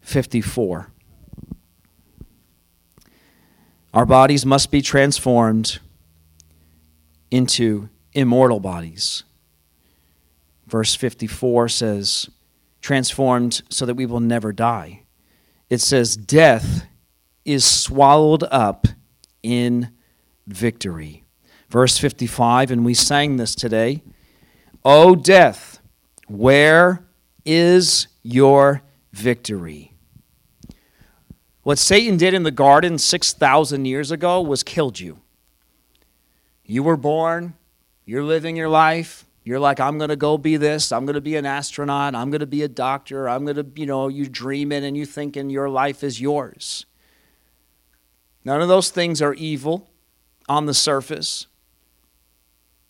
54. 0.00 0.90
Our 3.92 4.06
bodies 4.06 4.46
must 4.46 4.70
be 4.70 4.80
transformed 4.80 5.78
into 7.30 7.90
immortal 8.14 8.60
bodies. 8.60 9.24
Verse 10.66 10.94
54 10.94 11.68
says, 11.68 12.30
transformed 12.80 13.60
so 13.68 13.84
that 13.84 13.94
we 13.94 14.06
will 14.06 14.20
never 14.20 14.54
die 14.54 15.02
it 15.70 15.80
says, 15.80 16.16
Death 16.16 16.86
is 17.44 17.64
swallowed 17.64 18.44
up 18.50 18.86
in 19.42 19.90
victory. 20.46 21.24
Verse 21.68 21.98
55, 21.98 22.70
and 22.70 22.84
we 22.84 22.94
sang 22.94 23.36
this 23.36 23.54
today 23.54 24.02
O 24.84 25.14
death, 25.14 25.80
where 26.28 27.06
is 27.44 28.08
your 28.22 28.82
victory? 29.12 29.92
What 31.62 31.78
Satan 31.78 32.16
did 32.16 32.32
in 32.32 32.44
the 32.44 32.50
garden 32.50 32.96
6,000 32.96 33.84
years 33.84 34.10
ago 34.10 34.40
was 34.40 34.62
killed 34.62 34.98
you. 35.00 35.20
You 36.64 36.82
were 36.82 36.96
born, 36.96 37.54
you're 38.06 38.24
living 38.24 38.56
your 38.56 38.70
life, 38.70 39.26
you're 39.48 39.58
like, 39.58 39.80
I'm 39.80 39.96
going 39.96 40.10
to 40.10 40.16
go 40.16 40.36
be 40.36 40.58
this. 40.58 40.92
I'm 40.92 41.06
going 41.06 41.14
to 41.14 41.22
be 41.22 41.36
an 41.36 41.46
astronaut. 41.46 42.14
I'm 42.14 42.30
going 42.30 42.40
to 42.40 42.46
be 42.46 42.62
a 42.62 42.68
doctor. 42.68 43.30
I'm 43.30 43.44
going 43.44 43.56
to, 43.56 43.66
you 43.76 43.86
know, 43.86 44.08
you 44.08 44.28
dreaming 44.28 44.84
and 44.84 44.94
you 44.94 45.06
thinking 45.06 45.48
your 45.48 45.70
life 45.70 46.04
is 46.04 46.20
yours. 46.20 46.84
None 48.44 48.60
of 48.60 48.68
those 48.68 48.90
things 48.90 49.22
are 49.22 49.32
evil 49.32 49.88
on 50.50 50.66
the 50.66 50.74
surface. 50.74 51.46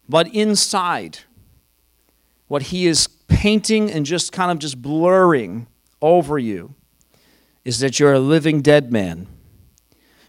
But 0.08 0.34
inside, 0.34 1.20
what 2.48 2.62
he 2.62 2.88
is 2.88 3.06
painting 3.06 3.88
and 3.88 4.04
just 4.04 4.32
kind 4.32 4.50
of 4.50 4.58
just 4.58 4.82
blurring 4.82 5.68
over 6.02 6.40
you 6.40 6.74
is 7.64 7.78
that 7.78 8.00
you're 8.00 8.14
a 8.14 8.18
living 8.18 8.62
dead 8.62 8.90
man. 8.90 9.28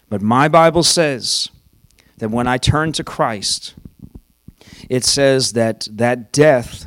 But 0.08 0.22
my 0.22 0.46
Bible 0.46 0.84
says 0.84 1.48
that 2.18 2.30
when 2.30 2.46
I 2.46 2.56
turn 2.56 2.92
to 2.92 3.02
Christ, 3.02 3.74
it 4.88 5.04
says 5.04 5.52
that 5.52 5.88
that 5.90 6.32
death 6.32 6.86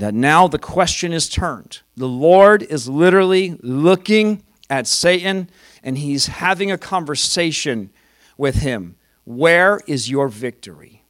that 0.00 0.14
now 0.14 0.48
the 0.48 0.58
question 0.58 1.12
is 1.12 1.28
turned. 1.28 1.80
The 1.96 2.08
Lord 2.08 2.62
is 2.62 2.88
literally 2.88 3.58
looking 3.62 4.42
at 4.70 4.86
Satan 4.86 5.50
and 5.82 5.98
he's 5.98 6.26
having 6.26 6.70
a 6.72 6.78
conversation 6.78 7.90
with 8.38 8.56
him. 8.56 8.96
Where 9.24 9.80
is 9.86 10.10
your 10.10 10.28
victory? 10.28 11.04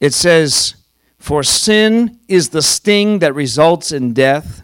It 0.00 0.14
says, 0.14 0.76
For 1.18 1.42
sin 1.42 2.20
is 2.26 2.50
the 2.50 2.62
sting 2.62 3.18
that 3.20 3.34
results 3.34 3.92
in 3.92 4.12
death, 4.12 4.62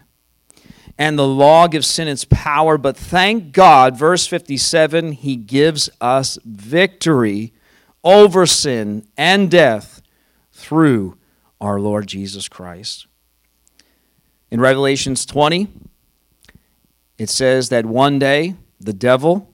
and 0.97 1.17
the 1.17 1.27
law 1.27 1.67
gives 1.67 1.87
sin 1.87 2.07
its 2.07 2.25
power. 2.25 2.77
But 2.77 2.97
thank 2.97 3.51
God, 3.51 3.97
verse 3.97 4.27
57, 4.27 5.13
he 5.13 5.35
gives 5.35 5.89
us 6.01 6.37
victory 6.43 7.53
over 8.03 8.45
sin 8.45 9.07
and 9.17 9.49
death 9.49 10.01
through 10.51 11.17
our 11.61 11.79
Lord 11.79 12.07
Jesus 12.07 12.49
Christ. 12.49 13.07
In 14.51 14.59
Revelations 14.59 15.25
20, 15.25 15.67
it 17.17 17.29
says 17.29 17.69
that 17.69 17.85
one 17.85 18.19
day 18.19 18.55
the 18.79 18.93
devil 18.93 19.49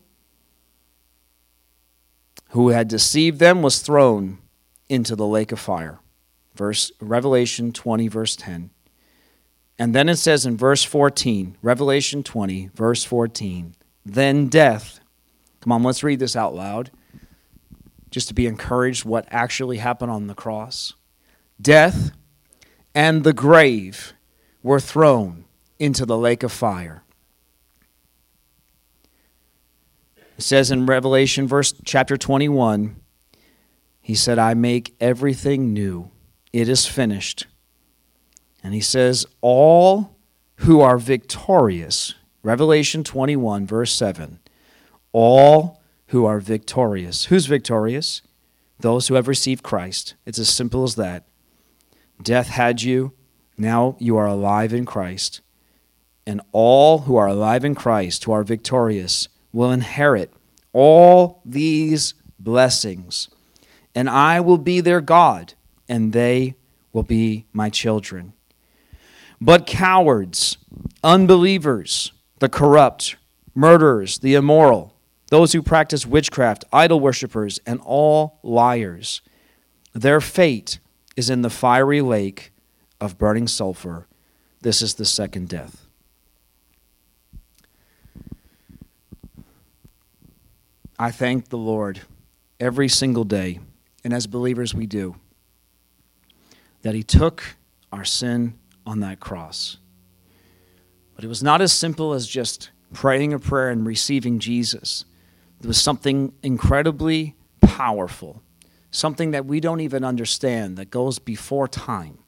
who 2.50 2.70
had 2.70 2.88
deceived 2.88 3.40
them 3.40 3.62
was 3.62 3.80
thrown 3.80 4.40
into 4.88 5.16
the 5.16 5.28
lake 5.28 5.52
of 5.52 5.60
fire. 5.60 6.00
Verse 6.56 6.92
Revelation 7.00 7.72
20 7.72 8.08
verse 8.08 8.36
10. 8.36 8.72
And 9.78 9.96
then 9.96 10.10
it 10.10 10.18
says 10.18 10.46
in 10.46 10.58
verse 10.58 10.84
14, 10.84 11.58
Revelation 11.62 12.24
20 12.24 12.72
verse 12.74 13.04
14, 13.04 13.76
then 14.06 14.48
death. 14.48 15.00
Come 15.62 15.72
on, 15.72 15.84
let's 15.84 16.04
read 16.04 16.20
this 16.20 16.36
out 16.36 16.56
loud 16.56 16.92
just 18.10 18.28
to 18.28 18.34
be 18.34 18.48
encouraged 18.48 19.06
what 19.06 19.28
actually 19.30 19.78
happened 19.78 20.12
on 20.12 20.28
the 20.28 20.36
cross. 20.36 20.94
Death 21.62 22.12
and 22.96 23.24
the 23.24 23.34
grave 23.34 24.14
were 24.64 24.80
thrown 24.80 25.46
into 25.78 26.06
the 26.06 26.18
lake 26.18 26.44
of 26.44 26.52
fire. 26.52 27.04
It 30.38 30.44
says 30.44 30.72
in 30.72 30.86
Revelation 30.86 31.48
verse 31.48 31.74
chapter 31.84 32.18
21, 32.18 32.96
he 34.02 34.16
said, 34.16 34.40
I 34.40 34.54
make 34.54 34.96
everything 35.00 35.74
new. 35.74 36.12
It 36.52 36.68
is 36.68 36.86
finished. 36.86 37.46
And 38.64 38.74
he 38.74 38.82
says, 38.82 39.26
All 39.42 40.16
who 40.58 40.82
are 40.82 40.98
victorious, 40.98 42.16
Revelation 42.42 43.04
21, 43.04 43.68
verse 43.68 43.94
7, 43.94 44.40
all 45.12 45.79
who 46.10 46.26
are 46.26 46.40
victorious. 46.40 47.26
Who's 47.26 47.46
victorious? 47.46 48.22
Those 48.80 49.08
who 49.08 49.16
have 49.16 49.28
received 49.28 49.64
Christ. 49.64 50.16
It's 50.26 50.40
as 50.40 50.50
simple 50.50 50.84
as 50.84 50.96
that. 50.96 51.26
Death 52.22 52.50
had 52.50 52.82
you, 52.82 53.14
now 53.58 53.96
you 54.00 54.18
are 54.18 54.26
alive 54.26 54.74
in 54.74 54.86
Christ. 54.86 55.42
And 56.26 56.42
all 56.52 57.00
who 57.00 57.16
are 57.16 57.28
alive 57.28 57.64
in 57.64 57.76
Christ, 57.76 58.24
who 58.24 58.32
are 58.32 58.44
victorious, 58.44 59.28
will 59.52 59.72
inherit 59.72 60.32
all 60.74 61.42
these 61.46 62.14
blessings. 62.40 63.30
And 63.94 64.10
I 64.10 64.40
will 64.40 64.58
be 64.58 64.82
their 64.82 65.02
God, 65.02 65.54
and 65.88 66.14
they 66.14 66.56
will 66.94 67.04
be 67.04 67.46
my 67.54 67.70
children. 67.70 68.34
But 69.42 69.68
cowards, 69.68 70.58
unbelievers, 71.04 72.14
the 72.40 72.50
corrupt, 72.50 73.16
murderers, 73.54 74.20
the 74.20 74.36
immoral, 74.36 74.89
those 75.30 75.54
who 75.54 75.62
practice 75.62 76.06
witchcraft, 76.06 76.66
idol 76.74 77.00
worshippers, 77.00 77.60
and 77.66 77.80
all 77.84 78.40
liars, 78.44 79.22
their 79.94 80.22
fate 80.22 80.80
is 81.16 81.30
in 81.30 81.42
the 81.42 81.50
fiery 81.50 82.02
lake 82.02 82.52
of 83.00 83.18
burning 83.18 83.48
sulfur. 83.48 84.08
This 84.62 84.82
is 84.82 84.96
the 84.96 85.06
second 85.06 85.50
death. 85.50 85.86
I 90.98 91.12
thank 91.12 91.48
the 91.48 91.58
Lord 91.58 92.02
every 92.60 92.90
single 92.90 93.24
day, 93.24 93.60
and 94.04 94.14
as 94.14 94.28
believers 94.28 94.74
we 94.74 94.86
do, 94.86 95.16
that 96.82 96.94
He 96.94 97.04
took 97.04 97.56
our 97.92 98.04
sin 98.04 98.56
on 98.86 99.00
that 99.00 99.20
cross. 99.20 99.78
But 101.16 101.24
it 101.24 101.28
was 101.28 101.44
not 101.44 101.62
as 101.62 101.72
simple 101.72 102.14
as 102.14 102.28
just 102.28 102.72
praying 102.94 103.34
a 103.34 103.40
prayer 103.40 103.70
and 103.70 103.86
receiving 103.86 104.40
Jesus. 104.40 105.06
There 105.60 105.68
was 105.68 105.82
something 105.82 106.34
incredibly 106.42 107.36
powerful, 107.62 108.42
something 108.92 109.32
that 109.32 109.46
we 109.46 109.60
don't 109.60 109.82
even 109.82 110.04
understand 110.04 110.78
that 110.78 110.90
goes 110.90 111.20
before 111.20 111.68
time. 111.68 112.20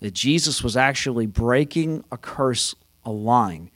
That 0.00 0.12
Jesus 0.12 0.62
was 0.62 0.76
actually 0.76 1.26
breaking 1.26 2.04
a 2.10 2.16
curse, 2.16 2.74
a 3.04 3.10
line. 3.10 3.70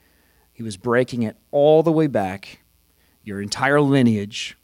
He 0.53 0.63
was 0.63 0.77
breaking 0.77 1.23
it 1.23 1.37
all 1.51 1.83
the 1.83 1.93
way 1.93 2.07
back 2.07 2.61
your 3.23 3.43
entire 3.43 3.81
lineage, 3.81 4.57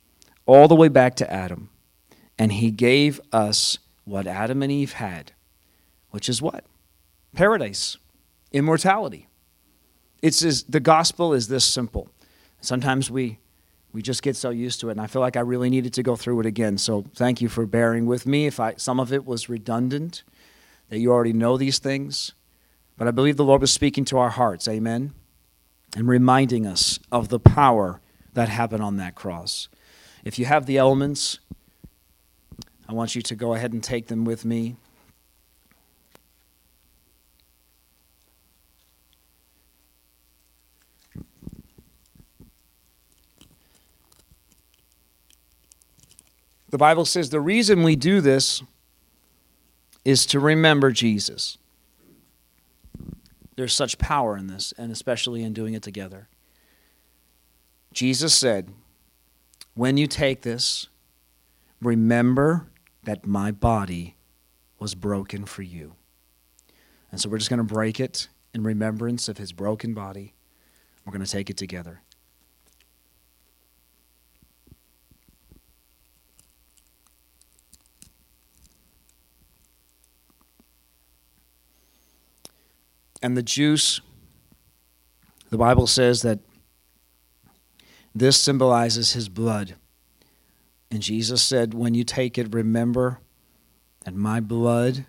all 0.46 0.68
the 0.68 0.74
way 0.74 0.88
back 0.88 1.14
to 1.16 1.30
Adam. 1.30 1.68
And 2.38 2.52
he 2.52 2.70
gave 2.70 3.20
us 3.32 3.78
what 4.04 4.26
Adam 4.26 4.62
and 4.62 4.72
Eve 4.72 4.94
had, 4.94 5.32
which 6.10 6.28
is 6.28 6.40
what? 6.40 6.64
Paradise, 7.34 7.98
immortality. 8.52 9.28
It's 10.22 10.42
as, 10.42 10.64
the 10.64 10.80
gospel 10.80 11.34
is 11.34 11.48
this 11.48 11.64
simple. 11.64 12.08
Sometimes 12.60 13.10
we 13.10 13.38
we 13.94 14.02
just 14.02 14.24
get 14.24 14.34
so 14.34 14.50
used 14.50 14.80
to 14.80 14.88
it 14.88 14.92
and 14.92 15.00
I 15.00 15.06
feel 15.06 15.22
like 15.22 15.36
I 15.36 15.40
really 15.40 15.70
needed 15.70 15.94
to 15.94 16.02
go 16.02 16.16
through 16.16 16.40
it 16.40 16.46
again. 16.46 16.78
So 16.78 17.04
thank 17.14 17.40
you 17.40 17.48
for 17.48 17.64
bearing 17.64 18.06
with 18.06 18.26
me 18.26 18.46
if 18.46 18.58
I 18.58 18.74
some 18.74 18.98
of 18.98 19.12
it 19.12 19.24
was 19.24 19.48
redundant 19.48 20.24
that 20.88 20.98
you 20.98 21.12
already 21.12 21.32
know 21.32 21.56
these 21.56 21.78
things. 21.78 22.32
But 22.98 23.06
I 23.06 23.12
believe 23.12 23.36
the 23.36 23.44
Lord 23.44 23.60
was 23.60 23.72
speaking 23.72 24.04
to 24.06 24.18
our 24.18 24.30
hearts. 24.30 24.66
Amen. 24.66 25.14
And 25.96 26.08
reminding 26.08 26.66
us 26.66 26.98
of 27.12 27.28
the 27.28 27.38
power 27.38 28.00
that 28.32 28.48
happened 28.48 28.82
on 28.82 28.96
that 28.96 29.14
cross. 29.14 29.68
If 30.24 30.40
you 30.40 30.44
have 30.46 30.66
the 30.66 30.76
elements, 30.76 31.38
I 32.88 32.92
want 32.94 33.14
you 33.14 33.22
to 33.22 33.36
go 33.36 33.54
ahead 33.54 33.72
and 33.72 33.82
take 33.82 34.08
them 34.08 34.24
with 34.24 34.44
me. 34.44 34.74
The 46.74 46.78
Bible 46.78 47.04
says 47.04 47.30
the 47.30 47.40
reason 47.40 47.84
we 47.84 47.94
do 47.94 48.20
this 48.20 48.60
is 50.04 50.26
to 50.26 50.40
remember 50.40 50.90
Jesus. 50.90 51.56
There's 53.54 53.72
such 53.72 53.96
power 53.96 54.36
in 54.36 54.48
this, 54.48 54.74
and 54.76 54.90
especially 54.90 55.44
in 55.44 55.52
doing 55.52 55.74
it 55.74 55.84
together. 55.84 56.26
Jesus 57.92 58.34
said, 58.34 58.70
When 59.74 59.96
you 59.96 60.08
take 60.08 60.42
this, 60.42 60.88
remember 61.80 62.66
that 63.04 63.24
my 63.24 63.52
body 63.52 64.16
was 64.80 64.96
broken 64.96 65.44
for 65.44 65.62
you. 65.62 65.94
And 67.12 67.20
so 67.20 67.28
we're 67.28 67.38
just 67.38 67.50
going 67.50 67.58
to 67.58 67.62
break 67.62 68.00
it 68.00 68.26
in 68.52 68.64
remembrance 68.64 69.28
of 69.28 69.38
his 69.38 69.52
broken 69.52 69.94
body. 69.94 70.34
We're 71.06 71.12
going 71.12 71.24
to 71.24 71.30
take 71.30 71.50
it 71.50 71.56
together. 71.56 72.00
And 83.24 83.38
the 83.38 83.42
juice, 83.42 84.02
the 85.48 85.56
Bible 85.56 85.86
says 85.86 86.20
that 86.20 86.40
this 88.14 88.38
symbolizes 88.38 89.14
his 89.14 89.30
blood. 89.30 89.76
And 90.90 91.00
Jesus 91.00 91.42
said, 91.42 91.72
When 91.72 91.94
you 91.94 92.04
take 92.04 92.36
it, 92.36 92.52
remember 92.52 93.20
that 94.04 94.14
my 94.14 94.40
blood 94.40 95.06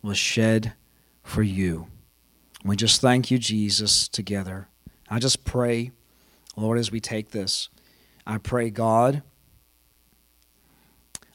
was 0.00 0.16
shed 0.16 0.74
for 1.24 1.42
you. 1.42 1.88
We 2.64 2.76
just 2.76 3.00
thank 3.00 3.32
you, 3.32 3.38
Jesus, 3.38 4.06
together. 4.06 4.68
I 5.10 5.18
just 5.18 5.44
pray, 5.44 5.90
Lord, 6.54 6.78
as 6.78 6.92
we 6.92 7.00
take 7.00 7.32
this, 7.32 7.68
I 8.24 8.38
pray, 8.38 8.70
God, 8.70 9.24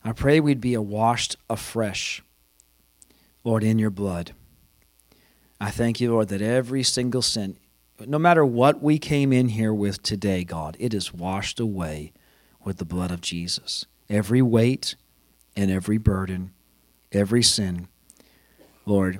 I 0.01 0.13
pray 0.13 0.39
we'd 0.39 0.61
be 0.61 0.77
washed 0.77 1.35
afresh, 1.49 2.23
Lord, 3.43 3.65
in 3.65 3.77
your 3.77 3.89
blood. 3.89 4.31
I 5.61 5.69
thank 5.69 6.01
you, 6.01 6.11
Lord, 6.11 6.29
that 6.29 6.41
every 6.41 6.81
single 6.81 7.21
sin, 7.21 7.55
no 7.99 8.17
matter 8.17 8.43
what 8.43 8.81
we 8.81 8.97
came 8.97 9.31
in 9.31 9.49
here 9.49 9.71
with 9.71 10.01
today, 10.01 10.43
God, 10.43 10.75
it 10.79 10.91
is 10.91 11.13
washed 11.13 11.59
away 11.59 12.13
with 12.63 12.77
the 12.77 12.85
blood 12.85 13.11
of 13.11 13.21
Jesus. 13.21 13.85
Every 14.09 14.41
weight 14.41 14.95
and 15.55 15.69
every 15.69 15.99
burden, 15.99 16.51
every 17.11 17.43
sin, 17.43 17.87
Lord, 18.87 19.19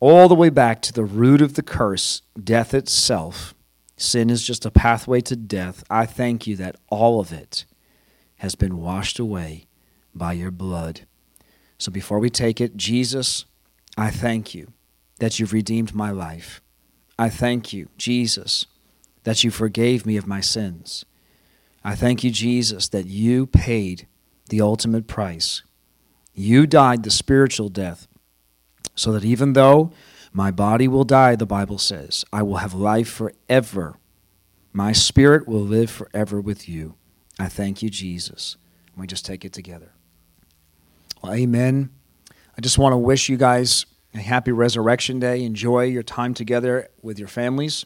all 0.00 0.28
the 0.28 0.34
way 0.34 0.48
back 0.48 0.80
to 0.80 0.94
the 0.94 1.04
root 1.04 1.42
of 1.42 1.54
the 1.54 1.62
curse, 1.62 2.22
death 2.42 2.72
itself. 2.72 3.54
Sin 3.98 4.30
is 4.30 4.46
just 4.46 4.64
a 4.64 4.70
pathway 4.70 5.20
to 5.20 5.36
death. 5.36 5.84
I 5.90 6.06
thank 6.06 6.46
you 6.46 6.56
that 6.56 6.76
all 6.88 7.20
of 7.20 7.32
it 7.32 7.66
has 8.36 8.54
been 8.54 8.78
washed 8.78 9.18
away 9.18 9.66
by 10.14 10.32
your 10.32 10.50
blood. 10.50 11.02
So 11.76 11.92
before 11.92 12.18
we 12.18 12.30
take 12.30 12.62
it, 12.62 12.78
Jesus, 12.78 13.44
I 13.98 14.10
thank 14.10 14.54
you 14.54 14.72
that 15.22 15.38
you've 15.38 15.52
redeemed 15.52 15.94
my 15.94 16.10
life. 16.10 16.60
I 17.16 17.28
thank 17.28 17.72
you, 17.72 17.88
Jesus, 17.96 18.66
that 19.22 19.44
you 19.44 19.52
forgave 19.52 20.04
me 20.04 20.16
of 20.16 20.26
my 20.26 20.40
sins. 20.40 21.04
I 21.84 21.94
thank 21.94 22.24
you, 22.24 22.32
Jesus, 22.32 22.88
that 22.88 23.06
you 23.06 23.46
paid 23.46 24.08
the 24.48 24.60
ultimate 24.60 25.06
price. 25.06 25.62
You 26.34 26.66
died 26.66 27.04
the 27.04 27.10
spiritual 27.12 27.68
death 27.68 28.08
so 28.96 29.12
that 29.12 29.24
even 29.24 29.52
though 29.52 29.92
my 30.32 30.50
body 30.50 30.88
will 30.88 31.04
die, 31.04 31.36
the 31.36 31.46
Bible 31.46 31.78
says, 31.78 32.24
I 32.32 32.42
will 32.42 32.56
have 32.56 32.74
life 32.74 33.08
forever. 33.08 33.98
My 34.72 34.90
spirit 34.90 35.46
will 35.46 35.60
live 35.60 35.88
forever 35.88 36.40
with 36.40 36.68
you. 36.68 36.96
I 37.38 37.46
thank 37.46 37.80
you, 37.80 37.90
Jesus. 37.90 38.56
we 38.96 39.06
just 39.06 39.24
take 39.24 39.44
it 39.44 39.52
together. 39.52 39.92
Well, 41.22 41.32
amen. 41.32 41.90
I 42.58 42.60
just 42.60 42.76
want 42.76 42.92
to 42.92 42.98
wish 42.98 43.28
you 43.28 43.36
guys 43.36 43.86
a 44.14 44.18
happy 44.18 44.52
Resurrection 44.52 45.18
Day. 45.18 45.44
Enjoy 45.44 45.82
your 45.84 46.02
time 46.02 46.34
together 46.34 46.88
with 47.00 47.18
your 47.18 47.28
families. 47.28 47.84